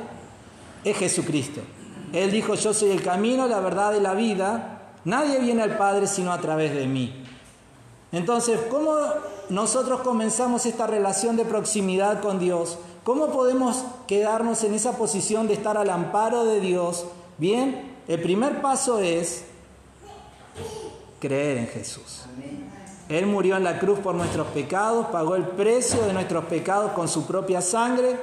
es 0.83 0.97
Jesucristo. 0.97 1.61
Él 2.11 2.31
dijo, 2.31 2.55
yo 2.55 2.73
soy 2.73 2.91
el 2.91 3.01
camino, 3.01 3.47
la 3.47 3.59
verdad 3.59 3.95
y 3.95 3.99
la 3.99 4.13
vida. 4.13 4.91
Nadie 5.05 5.39
viene 5.39 5.63
al 5.63 5.77
Padre 5.77 6.07
sino 6.07 6.31
a 6.31 6.39
través 6.39 6.73
de 6.75 6.87
mí. 6.87 7.22
Entonces, 8.13 8.59
¿cómo 8.69 8.95
nosotros 9.49 10.01
comenzamos 10.01 10.67
esta 10.67 10.85
relación 10.85 11.35
de 11.35 11.45
proximidad 11.45 12.21
con 12.21 12.37
Dios? 12.37 12.77
¿Cómo 13.03 13.31
podemos 13.31 13.83
quedarnos 14.07 14.63
en 14.63 14.75
esa 14.75 14.95
posición 14.97 15.47
de 15.47 15.55
estar 15.55 15.77
al 15.77 15.89
amparo 15.89 16.45
de 16.45 16.59
Dios? 16.59 17.05
Bien, 17.39 17.91
el 18.07 18.21
primer 18.21 18.61
paso 18.61 18.99
es 18.99 19.45
creer 21.19 21.57
en 21.57 21.67
Jesús. 21.67 22.21
Él 23.09 23.25
murió 23.25 23.57
en 23.57 23.63
la 23.63 23.79
cruz 23.79 23.97
por 23.97 24.13
nuestros 24.13 24.45
pecados, 24.47 25.07
pagó 25.07 25.35
el 25.35 25.45
precio 25.45 26.03
de 26.03 26.13
nuestros 26.13 26.45
pecados 26.45 26.91
con 26.91 27.07
su 27.07 27.25
propia 27.25 27.61
sangre. 27.61 28.15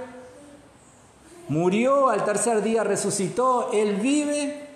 murió, 1.49 2.09
al 2.09 2.25
tercer 2.25 2.63
día 2.63 2.85
resucitó, 2.85 3.71
Él 3.73 3.97
vive 3.97 4.70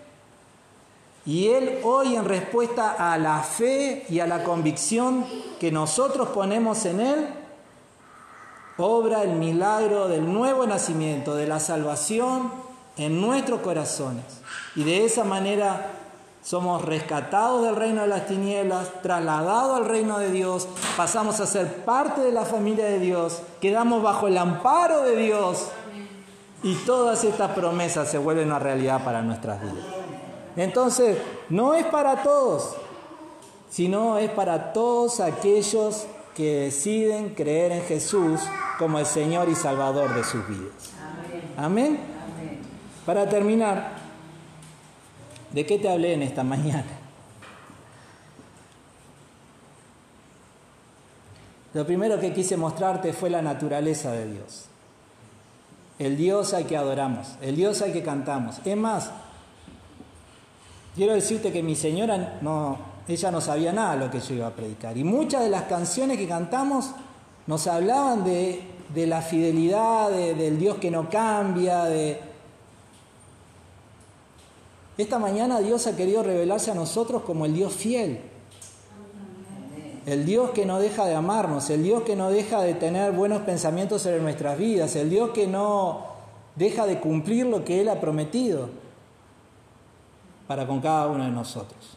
y 1.26 1.48
Él 1.48 1.80
hoy 1.84 2.16
en 2.16 2.24
respuesta 2.24 2.96
a 2.98 3.16
la 3.18 3.42
fe 3.42 4.04
y 4.08 4.20
a 4.20 4.26
la 4.26 4.44
convicción 4.44 5.24
que 5.58 5.72
nosotros 5.72 6.28
ponemos 6.28 6.84
en 6.84 7.00
Él, 7.00 7.28
obra 8.76 9.22
el 9.22 9.32
milagro 9.32 10.08
del 10.08 10.30
nuevo 10.30 10.66
nacimiento, 10.66 11.34
de 11.34 11.46
la 11.46 11.60
salvación 11.60 12.52
en 12.96 13.20
nuestros 13.20 13.60
corazones. 13.60 14.24
Y 14.76 14.84
de 14.84 15.04
esa 15.04 15.24
manera 15.24 15.92
somos 16.42 16.84
rescatados 16.84 17.64
del 17.64 17.76
reino 17.76 18.02
de 18.02 18.08
las 18.08 18.26
tinieblas, 18.26 18.90
trasladados 19.02 19.78
al 19.78 19.86
reino 19.86 20.18
de 20.18 20.30
Dios, 20.30 20.68
pasamos 20.94 21.40
a 21.40 21.46
ser 21.46 21.84
parte 21.84 22.20
de 22.20 22.32
la 22.32 22.44
familia 22.44 22.84
de 22.84 22.98
Dios, 22.98 23.40
quedamos 23.62 24.02
bajo 24.02 24.28
el 24.28 24.36
amparo 24.36 25.04
de 25.04 25.16
Dios 25.16 25.68
y 26.62 26.74
todas 26.86 27.24
estas 27.24 27.52
promesas 27.52 28.10
se 28.10 28.18
vuelven 28.18 28.48
una 28.48 28.58
realidad 28.58 29.02
para 29.04 29.22
nuestras 29.22 29.62
vidas. 29.62 30.03
Entonces, 30.56 31.18
no 31.48 31.74
es 31.74 31.84
para 31.86 32.22
todos, 32.22 32.76
sino 33.70 34.18
es 34.18 34.30
para 34.30 34.72
todos 34.72 35.20
aquellos 35.20 36.06
que 36.34 36.56
deciden 36.60 37.34
creer 37.34 37.72
en 37.72 37.82
Jesús 37.82 38.40
como 38.78 38.98
el 38.98 39.06
Señor 39.06 39.48
y 39.48 39.54
Salvador 39.54 40.14
de 40.14 40.24
sus 40.24 40.46
vidas. 40.48 40.90
Amén. 41.56 41.98
Para 43.06 43.28
terminar, 43.28 43.92
¿de 45.52 45.66
qué 45.66 45.78
te 45.78 45.88
hablé 45.88 46.14
en 46.14 46.22
esta 46.22 46.42
mañana? 46.42 46.84
Lo 51.74 51.84
primero 51.84 52.20
que 52.20 52.32
quise 52.32 52.56
mostrarte 52.56 53.12
fue 53.12 53.30
la 53.30 53.42
naturaleza 53.42 54.12
de 54.12 54.32
Dios. 54.32 54.66
El 55.98 56.16
Dios 56.16 56.54
al 56.54 56.66
que 56.66 56.76
adoramos, 56.76 57.36
el 57.40 57.56
Dios 57.56 57.82
al 57.82 57.92
que 57.92 58.02
cantamos. 58.02 58.60
Es 58.64 58.76
más, 58.76 59.10
quiero 60.94 61.14
decirte 61.14 61.52
que 61.52 61.62
mi 61.62 61.74
señora 61.74 62.38
no, 62.40 62.78
ella 63.08 63.30
no 63.30 63.40
sabía 63.40 63.72
nada 63.72 63.94
de 63.94 64.04
lo 64.06 64.10
que 64.10 64.20
yo 64.20 64.34
iba 64.34 64.46
a 64.46 64.54
predicar. 64.54 64.96
Y 64.96 65.04
muchas 65.04 65.42
de 65.42 65.50
las 65.50 65.64
canciones 65.64 66.18
que 66.18 66.28
cantamos 66.28 66.90
nos 67.46 67.66
hablaban 67.66 68.24
de, 68.24 68.64
la 68.94 69.20
fidelidad, 69.20 70.10
del 70.10 70.58
Dios 70.58 70.78
que 70.78 70.90
no 70.90 71.08
cambia, 71.10 71.84
de... 71.84 72.20
Esta 74.96 75.18
mañana 75.18 75.58
Dios 75.58 75.86
ha 75.88 75.96
querido 75.96 76.22
revelarse 76.22 76.70
a 76.70 76.74
nosotros 76.74 77.22
como 77.22 77.44
el 77.46 77.54
Dios 77.54 77.72
fiel. 77.72 78.20
El 80.06 80.24
Dios 80.24 80.50
que 80.50 80.66
no 80.66 80.78
deja 80.78 81.06
de 81.06 81.14
amarnos, 81.14 81.70
el 81.70 81.82
Dios 81.82 82.02
que 82.02 82.14
no 82.14 82.30
deja 82.30 82.60
de 82.62 82.74
tener 82.74 83.12
buenos 83.12 83.42
pensamientos 83.42 84.02
sobre 84.02 84.20
nuestras 84.20 84.58
vidas, 84.58 84.94
el 84.96 85.10
Dios 85.10 85.30
que 85.30 85.46
no 85.46 86.06
deja 86.56 86.86
de 86.86 87.00
cumplir 87.00 87.46
lo 87.46 87.64
que 87.64 87.80
Él 87.80 87.88
ha 87.88 88.00
prometido 88.00 88.83
para 90.46 90.66
con 90.66 90.80
cada 90.80 91.06
uno 91.08 91.24
de 91.24 91.30
nosotros. 91.30 91.96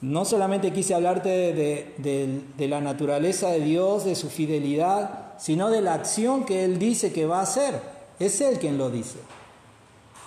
No 0.00 0.24
solamente 0.24 0.72
quise 0.72 0.94
hablarte 0.94 1.28
de, 1.28 2.68
la 2.68 2.80
naturaleza 2.80 3.48
de 3.48 3.60
Dios, 3.60 4.04
de 4.04 4.14
su 4.14 4.28
fidelidad, 4.28 5.32
sino 5.38 5.70
de 5.70 5.80
la 5.80 5.94
acción 5.94 6.44
que 6.44 6.64
Él 6.64 6.78
dice 6.78 7.12
que 7.12 7.24
va 7.24 7.38
a 7.38 7.42
hacer. 7.44 7.80
Es 8.18 8.40
Él 8.40 8.58
quien 8.58 8.76
lo 8.76 8.90
dice. 8.90 9.18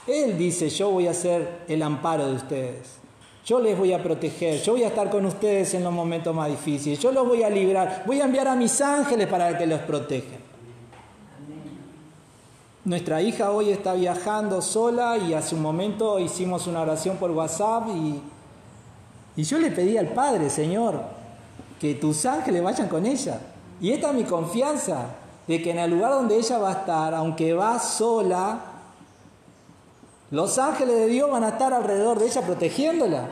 Él 0.08 0.38
dice, 0.38 0.70
yo 0.70 0.90
voy 0.90 1.08
a 1.08 1.14
ser 1.14 1.60
el 1.68 1.84
amparo 1.84 2.28
de 2.28 2.34
ustedes. 2.34 2.98
Yo 3.46 3.60
les 3.60 3.78
voy 3.78 3.94
a 3.94 4.02
proteger, 4.02 4.62
yo 4.62 4.74
voy 4.74 4.84
a 4.84 4.88
estar 4.88 5.10
con 5.10 5.26
ustedes 5.26 5.74
en 5.74 5.84
los 5.84 5.94
momentos 5.94 6.36
más 6.36 6.50
difíciles, 6.50 7.00
yo 7.00 7.14
los 7.14 7.26
voy 7.26 7.44
a 7.44 7.50
librar, 7.50 8.04
voy 8.06 8.20
a 8.20 8.26
enviar 8.26 8.48
a 8.50 8.56
mis 8.56 8.82
ángeles 8.82 9.28
para 9.28 9.58
que 9.58 9.66
los 9.66 9.80
protejan. 9.82 10.37
Nuestra 12.88 13.22
hija 13.22 13.52
hoy 13.52 13.70
está 13.70 13.94
viajando 13.96 14.62
sola 14.62 15.18
y 15.18 15.34
hace 15.34 15.56
un 15.56 15.62
momento 15.62 16.20
hicimos 16.20 16.68
una 16.68 16.82
oración 16.82 17.18
por 17.18 17.32
WhatsApp 17.32 17.90
y 17.90 18.22
y 19.38 19.44
yo 19.44 19.60
le 19.60 19.70
pedí 19.70 19.98
al 19.98 20.08
Padre, 20.08 20.50
Señor, 20.50 21.00
que 21.80 21.94
tus 21.94 22.26
ángeles 22.26 22.64
vayan 22.64 22.90
con 22.90 23.06
ella. 23.06 23.40
Y 23.80 23.92
esta 23.92 24.10
es 24.10 24.16
mi 24.16 24.24
confianza, 24.24 25.10
de 25.48 25.62
que 25.62 25.70
en 25.70 25.78
el 25.78 25.92
lugar 25.92 26.14
donde 26.14 26.38
ella 26.38 26.58
va 26.58 26.70
a 26.70 26.74
estar, 26.74 27.14
aunque 27.14 27.54
va 27.54 27.78
sola, 27.78 28.60
los 30.32 30.58
ángeles 30.58 30.96
de 30.96 31.08
Dios 31.08 31.30
van 31.30 31.44
a 31.44 31.50
estar 31.50 31.72
alrededor 31.72 32.18
de 32.18 32.26
ella 32.26 32.42
protegiéndola. 32.42 33.30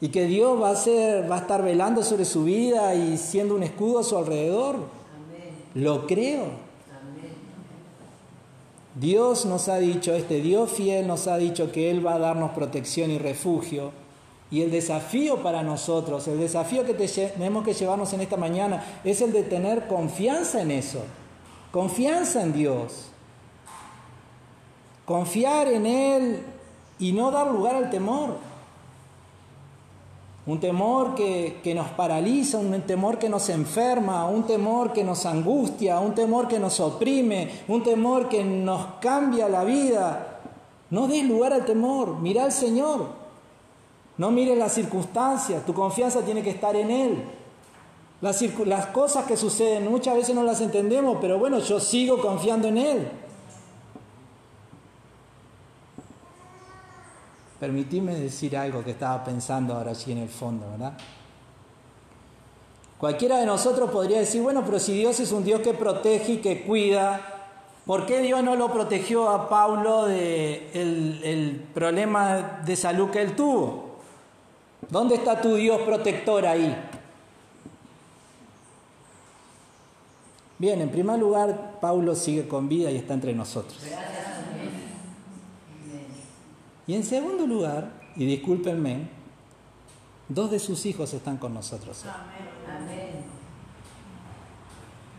Y 0.00 0.08
que 0.08 0.24
Dios 0.24 0.60
va 0.60 0.70
a, 0.70 0.76
ser, 0.76 1.30
va 1.30 1.36
a 1.36 1.40
estar 1.40 1.62
velando 1.62 2.02
sobre 2.02 2.24
su 2.24 2.42
vida 2.42 2.92
y 2.96 3.18
siendo 3.18 3.54
un 3.54 3.62
escudo 3.62 4.00
a 4.00 4.02
su 4.02 4.18
alrededor. 4.18 4.78
Lo 5.74 6.08
creo. 6.08 6.69
Dios 8.94 9.46
nos 9.46 9.68
ha 9.68 9.76
dicho, 9.78 10.14
este 10.14 10.40
Dios 10.40 10.70
fiel 10.70 11.06
nos 11.06 11.28
ha 11.28 11.36
dicho 11.36 11.70
que 11.70 11.90
Él 11.90 12.04
va 12.04 12.14
a 12.14 12.18
darnos 12.18 12.50
protección 12.52 13.10
y 13.10 13.18
refugio. 13.18 13.92
Y 14.50 14.62
el 14.62 14.72
desafío 14.72 15.42
para 15.44 15.62
nosotros, 15.62 16.26
el 16.26 16.40
desafío 16.40 16.84
que 16.84 16.94
tenemos 16.94 17.64
que 17.64 17.72
llevarnos 17.72 18.12
en 18.12 18.20
esta 18.20 18.36
mañana 18.36 19.00
es 19.04 19.20
el 19.20 19.32
de 19.32 19.44
tener 19.44 19.86
confianza 19.86 20.60
en 20.60 20.72
eso, 20.72 21.02
confianza 21.70 22.42
en 22.42 22.52
Dios, 22.52 23.06
confiar 25.04 25.68
en 25.68 25.86
Él 25.86 26.42
y 26.98 27.12
no 27.12 27.30
dar 27.30 27.46
lugar 27.46 27.76
al 27.76 27.90
temor. 27.90 28.49
Un 30.46 30.58
temor 30.58 31.14
que, 31.14 31.60
que, 31.62 31.74
nos 31.74 31.88
paraliza, 31.88 32.58
un 32.58 32.80
temor 32.82 33.18
que 33.18 33.28
nos 33.28 33.48
enferma, 33.50 34.26
un 34.26 34.44
temor 34.44 34.92
que 34.92 35.04
nos 35.04 35.26
angustia, 35.26 36.00
un 36.00 36.14
temor 36.14 36.48
que 36.48 36.58
nos 36.58 36.80
oprime, 36.80 37.50
un 37.68 37.82
temor 37.82 38.28
que 38.28 38.42
nos 38.42 38.86
cambia 39.00 39.48
la 39.48 39.64
vida. 39.64 40.40
No 40.90 41.06
des 41.06 41.24
lugar 41.24 41.52
al 41.52 41.64
temor, 41.64 42.18
mira 42.20 42.44
al 42.44 42.52
Señor. 42.52 43.20
No 44.16 44.30
mires 44.30 44.58
las 44.58 44.74
circunstancias, 44.74 45.64
tu 45.64 45.72
confianza 45.72 46.22
tiene 46.22 46.42
que 46.42 46.50
estar 46.50 46.76
en 46.76 46.90
Él. 46.90 47.24
Las, 48.20 48.42
las, 48.66 48.86
cosas 48.86 49.24
que 49.24 49.36
suceden 49.36 49.90
muchas 49.90 50.14
veces 50.14 50.34
no 50.34 50.42
las 50.42 50.60
entendemos, 50.60 51.16
pero 51.22 51.38
bueno, 51.38 51.58
yo 51.60 51.80
sigo 51.80 52.20
confiando 52.20 52.68
en 52.68 52.76
Él. 52.76 53.08
Permitidme 57.60 58.14
decir 58.14 58.56
algo 58.56 58.82
que 58.82 58.92
estaba 58.92 59.22
pensando 59.22 59.74
ahora 59.74 59.90
allí 59.90 60.12
en 60.12 60.18
el 60.18 60.28
fondo, 60.30 60.66
¿verdad? 60.70 60.94
Cualquiera 62.98 63.38
de 63.38 63.46
nosotros 63.46 63.90
podría 63.90 64.18
decir, 64.18 64.42
bueno, 64.42 64.62
pero 64.64 64.78
si 64.78 64.94
Dios 64.94 65.20
es 65.20 65.30
un 65.32 65.44
Dios 65.44 65.60
que 65.60 65.74
protege 65.74 66.32
y 66.32 66.36
que 66.38 66.62
cuida, 66.62 67.20
¿por 67.86 68.06
qué 68.06 68.20
Dios 68.20 68.42
no 68.42 68.56
lo 68.56 68.72
protegió 68.72 69.28
a 69.28 69.48
Pablo 69.48 70.06
del 70.06 71.20
el 71.22 71.66
problema 71.74 72.62
de 72.64 72.76
salud 72.76 73.10
que 73.10 73.20
él 73.22 73.36
tuvo? 73.36 73.90
¿Dónde 74.88 75.14
está 75.14 75.40
tu 75.40 75.54
Dios 75.54 75.80
protector 75.82 76.46
ahí? 76.46 76.76
Bien, 80.58 80.80
en 80.82 80.90
primer 80.90 81.18
lugar, 81.18 81.78
Pablo 81.80 82.14
sigue 82.14 82.46
con 82.46 82.68
vida 82.68 82.90
y 82.90 82.96
está 82.96 83.14
entre 83.14 83.32
nosotros. 83.32 83.78
Y 86.90 86.94
en 86.96 87.04
segundo 87.04 87.46
lugar, 87.46 87.92
y 88.16 88.26
discúlpenme, 88.26 89.06
dos 90.28 90.50
de 90.50 90.58
sus 90.58 90.86
hijos 90.86 91.14
están 91.14 91.36
con 91.36 91.54
nosotros. 91.54 92.02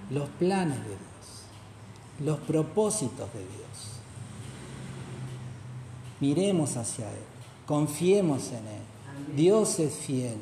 Los 0.09 0.27
planes 0.31 0.77
de 0.79 0.89
Dios, 0.89 2.25
los 2.25 2.39
propósitos 2.39 3.31
de 3.31 3.39
Dios. 3.39 4.01
Miremos 6.19 6.75
hacia 6.75 7.09
Él, 7.09 7.23
confiemos 7.65 8.49
en 8.49 8.67
Él. 8.67 9.37
Dios 9.37 9.79
es 9.79 9.93
fiel. 9.93 10.35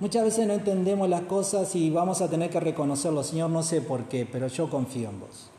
Muchas 0.00 0.24
veces 0.24 0.46
no 0.46 0.54
entendemos 0.54 1.10
las 1.10 1.24
cosas 1.24 1.76
y 1.76 1.90
vamos 1.90 2.22
a 2.22 2.30
tener 2.30 2.48
que 2.48 2.58
reconocerlo. 2.58 3.22
Señor, 3.22 3.50
no 3.50 3.62
sé 3.62 3.82
por 3.82 4.04
qué, 4.04 4.24
pero 4.24 4.46
yo 4.46 4.70
confío 4.70 5.10
en 5.10 5.20
vos. 5.20 5.50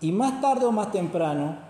Y 0.00 0.10
más 0.10 0.40
tarde 0.40 0.64
o 0.64 0.72
más 0.72 0.90
temprano, 0.90 1.69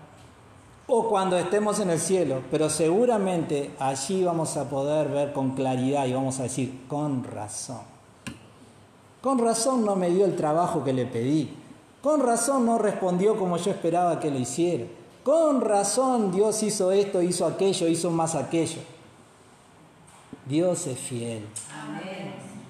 o 0.93 1.07
cuando 1.07 1.37
estemos 1.37 1.79
en 1.79 1.89
el 1.89 1.99
cielo, 1.99 2.41
pero 2.51 2.69
seguramente 2.69 3.71
allí 3.79 4.25
vamos 4.25 4.57
a 4.57 4.69
poder 4.69 5.07
ver 5.07 5.31
con 5.31 5.51
claridad 5.51 6.05
y 6.05 6.11
vamos 6.11 6.41
a 6.41 6.43
decir, 6.43 6.81
con 6.89 7.23
razón. 7.23 7.79
Con 9.21 9.39
razón 9.39 9.85
no 9.85 9.95
me 9.95 10.09
dio 10.09 10.25
el 10.25 10.35
trabajo 10.35 10.83
que 10.83 10.91
le 10.91 11.05
pedí. 11.05 11.49
Con 12.01 12.19
razón 12.19 12.65
no 12.65 12.77
respondió 12.77 13.37
como 13.37 13.55
yo 13.55 13.71
esperaba 13.71 14.19
que 14.19 14.31
lo 14.31 14.37
hiciera. 14.37 14.83
Con 15.23 15.61
razón 15.61 16.29
Dios 16.33 16.61
hizo 16.61 16.91
esto, 16.91 17.21
hizo 17.21 17.45
aquello, 17.45 17.87
hizo 17.87 18.11
más 18.11 18.35
aquello. 18.35 18.81
Dios 20.45 20.87
es 20.87 20.99
fiel. 20.99 21.45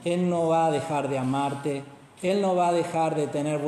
Él 0.05 0.29
no 0.29 0.47
va 0.47 0.67
a 0.67 0.71
dejar 0.71 1.09
de 1.09 1.17
amarte, 1.17 1.83
Él 2.21 2.39
no 2.39 2.55
va 2.55 2.67
a 2.67 2.73
dejar 2.73 3.15
de 3.15 3.25
tener 3.25 3.59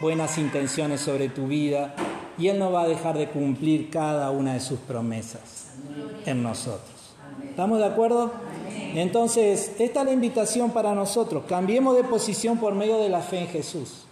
buenas 0.00 0.38
intenciones 0.38 1.00
sobre 1.00 1.28
tu 1.28 1.48
vida 1.48 1.92
y 2.38 2.48
Él 2.48 2.58
no 2.58 2.72
va 2.72 2.82
a 2.82 2.88
dejar 2.88 3.16
de 3.16 3.28
cumplir 3.28 3.90
cada 3.90 4.30
una 4.30 4.54
de 4.54 4.60
sus 4.60 4.78
promesas 4.80 5.72
en 6.24 6.42
nosotros. 6.42 7.14
¿Estamos 7.48 7.78
de 7.78 7.86
acuerdo? 7.86 8.32
Entonces, 8.94 9.72
esta 9.78 10.00
es 10.00 10.06
la 10.06 10.12
invitación 10.12 10.70
para 10.70 10.94
nosotros. 10.94 11.44
Cambiemos 11.48 11.96
de 11.96 12.04
posición 12.04 12.58
por 12.58 12.74
medio 12.74 12.98
de 12.98 13.08
la 13.08 13.20
fe 13.20 13.40
en 13.40 13.48
Jesús. 13.48 14.04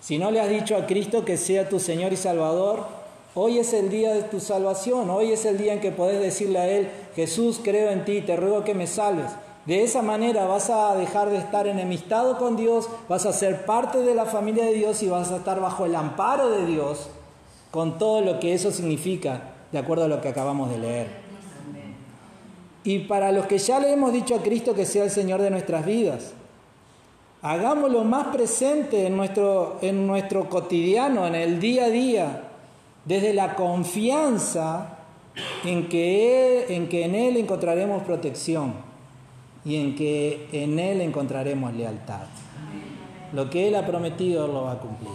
Si 0.00 0.18
no 0.18 0.30
le 0.30 0.40
has 0.40 0.50
dicho 0.50 0.76
a 0.76 0.86
Cristo 0.86 1.24
que 1.24 1.38
sea 1.38 1.68
tu 1.68 1.80
Señor 1.80 2.12
y 2.12 2.16
Salvador, 2.16 2.86
hoy 3.34 3.58
es 3.58 3.72
el 3.72 3.88
día 3.88 4.12
de 4.12 4.22
tu 4.22 4.40
salvación, 4.40 5.08
hoy 5.08 5.32
es 5.32 5.46
el 5.46 5.56
día 5.56 5.72
en 5.72 5.80
que 5.80 5.92
podés 5.92 6.20
decirle 6.20 6.58
a 6.58 6.68
Él, 6.68 6.90
Jesús, 7.16 7.60
creo 7.62 7.90
en 7.90 8.04
ti, 8.04 8.20
te 8.20 8.36
ruego 8.36 8.64
que 8.64 8.74
me 8.74 8.86
salves. 8.86 9.30
De 9.64 9.82
esa 9.82 10.02
manera 10.02 10.44
vas 10.44 10.68
a 10.68 10.94
dejar 10.94 11.30
de 11.30 11.38
estar 11.38 11.66
enemistado 11.66 12.36
con 12.36 12.56
Dios, 12.56 12.86
vas 13.08 13.24
a 13.24 13.32
ser 13.32 13.64
parte 13.64 13.98
de 13.98 14.14
la 14.14 14.26
familia 14.26 14.66
de 14.66 14.74
Dios 14.74 15.02
y 15.02 15.08
vas 15.08 15.32
a 15.32 15.36
estar 15.36 15.58
bajo 15.58 15.86
el 15.86 15.96
amparo 15.96 16.50
de 16.50 16.66
Dios 16.66 17.08
con 17.74 17.98
todo 17.98 18.20
lo 18.20 18.38
que 18.38 18.54
eso 18.54 18.70
significa, 18.70 19.50
de 19.72 19.78
acuerdo 19.78 20.04
a 20.04 20.08
lo 20.08 20.20
que 20.20 20.28
acabamos 20.28 20.70
de 20.70 20.78
leer. 20.78 21.08
Y 22.84 23.00
para 23.00 23.32
los 23.32 23.46
que 23.46 23.58
ya 23.58 23.80
le 23.80 23.92
hemos 23.92 24.12
dicho 24.12 24.36
a 24.36 24.42
Cristo 24.44 24.76
que 24.76 24.86
sea 24.86 25.02
el 25.02 25.10
Señor 25.10 25.42
de 25.42 25.50
nuestras 25.50 25.84
vidas, 25.84 26.34
hagámoslo 27.42 28.04
más 28.04 28.28
presente 28.28 29.08
en 29.08 29.16
nuestro, 29.16 29.78
en 29.82 30.06
nuestro 30.06 30.48
cotidiano, 30.48 31.26
en 31.26 31.34
el 31.34 31.58
día 31.58 31.86
a 31.86 31.88
día, 31.88 32.42
desde 33.06 33.34
la 33.34 33.56
confianza 33.56 34.98
en 35.64 35.88
que, 35.88 36.76
en 36.76 36.88
que 36.88 37.06
en 37.06 37.16
Él 37.16 37.36
encontraremos 37.38 38.04
protección 38.04 38.74
y 39.64 39.74
en 39.74 39.96
que 39.96 40.46
en 40.52 40.78
Él 40.78 41.00
encontraremos 41.00 41.74
lealtad. 41.74 42.28
Lo 43.32 43.50
que 43.50 43.66
Él 43.66 43.74
ha 43.74 43.84
prometido 43.84 44.46
lo 44.46 44.62
va 44.62 44.72
a 44.74 44.78
cumplir. 44.78 45.10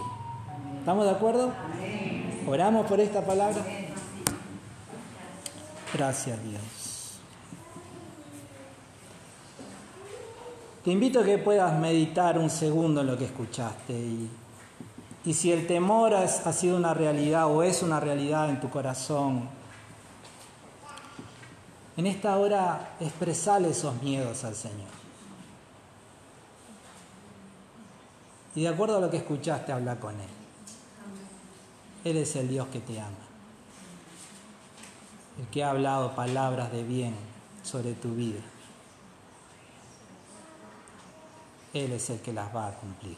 ¿Estamos 0.80 1.06
de 1.06 1.12
acuerdo? 1.12 1.54
Oramos 2.50 2.88
por 2.88 3.00
esta 3.00 3.24
palabra. 3.24 3.64
Gracias 5.94 6.44
Dios. 6.44 7.20
Te 10.84 10.90
invito 10.90 11.20
a 11.20 11.24
que 11.24 11.38
puedas 11.38 11.80
meditar 11.80 12.40
un 12.40 12.50
segundo 12.50 13.02
en 13.02 13.08
lo 13.08 13.16
que 13.20 13.26
escuchaste 13.26 13.94
y, 13.94 14.32
y 15.26 15.34
si 15.36 15.52
el 15.52 15.68
temor 15.68 16.16
ha 16.16 16.28
sido 16.28 16.76
una 16.76 16.96
realidad 16.96 17.46
o 17.46 17.62
es 17.62 17.84
una 17.84 18.00
realidad 18.00 18.50
en 18.50 18.60
tu 18.60 18.72
corazón, 18.72 19.48
en 21.98 22.08
esta 22.08 22.36
hora 22.36 22.96
expresale 23.00 23.70
esos 23.70 24.02
miedos 24.02 24.44
al 24.44 24.56
Señor. 24.56 24.90
Y 28.56 28.64
de 28.64 28.70
acuerdo 28.70 28.98
a 28.98 29.02
lo 29.02 29.12
que 29.12 29.18
escuchaste, 29.18 29.72
habla 29.72 30.00
con 30.00 30.16
Él. 30.20 30.39
Él 32.04 32.18
es 32.18 32.36
el 32.36 32.48
Dios 32.48 32.68
que 32.68 32.80
te 32.80 33.00
ama. 33.00 33.16
El 35.40 35.48
que 35.48 35.64
ha 35.64 35.72
hablado 35.72 36.16
palabras 36.16 36.72
de 36.72 36.84
bien 36.84 37.16
sobre 37.64 37.94
tu 37.94 38.16
vida. 38.16 38.40
Él 41.74 41.92
es 41.92 42.10
el 42.10 42.20
que 42.20 42.34
las 42.34 42.54
va 42.56 42.68
a 42.68 42.72
cumplir. 42.74 43.18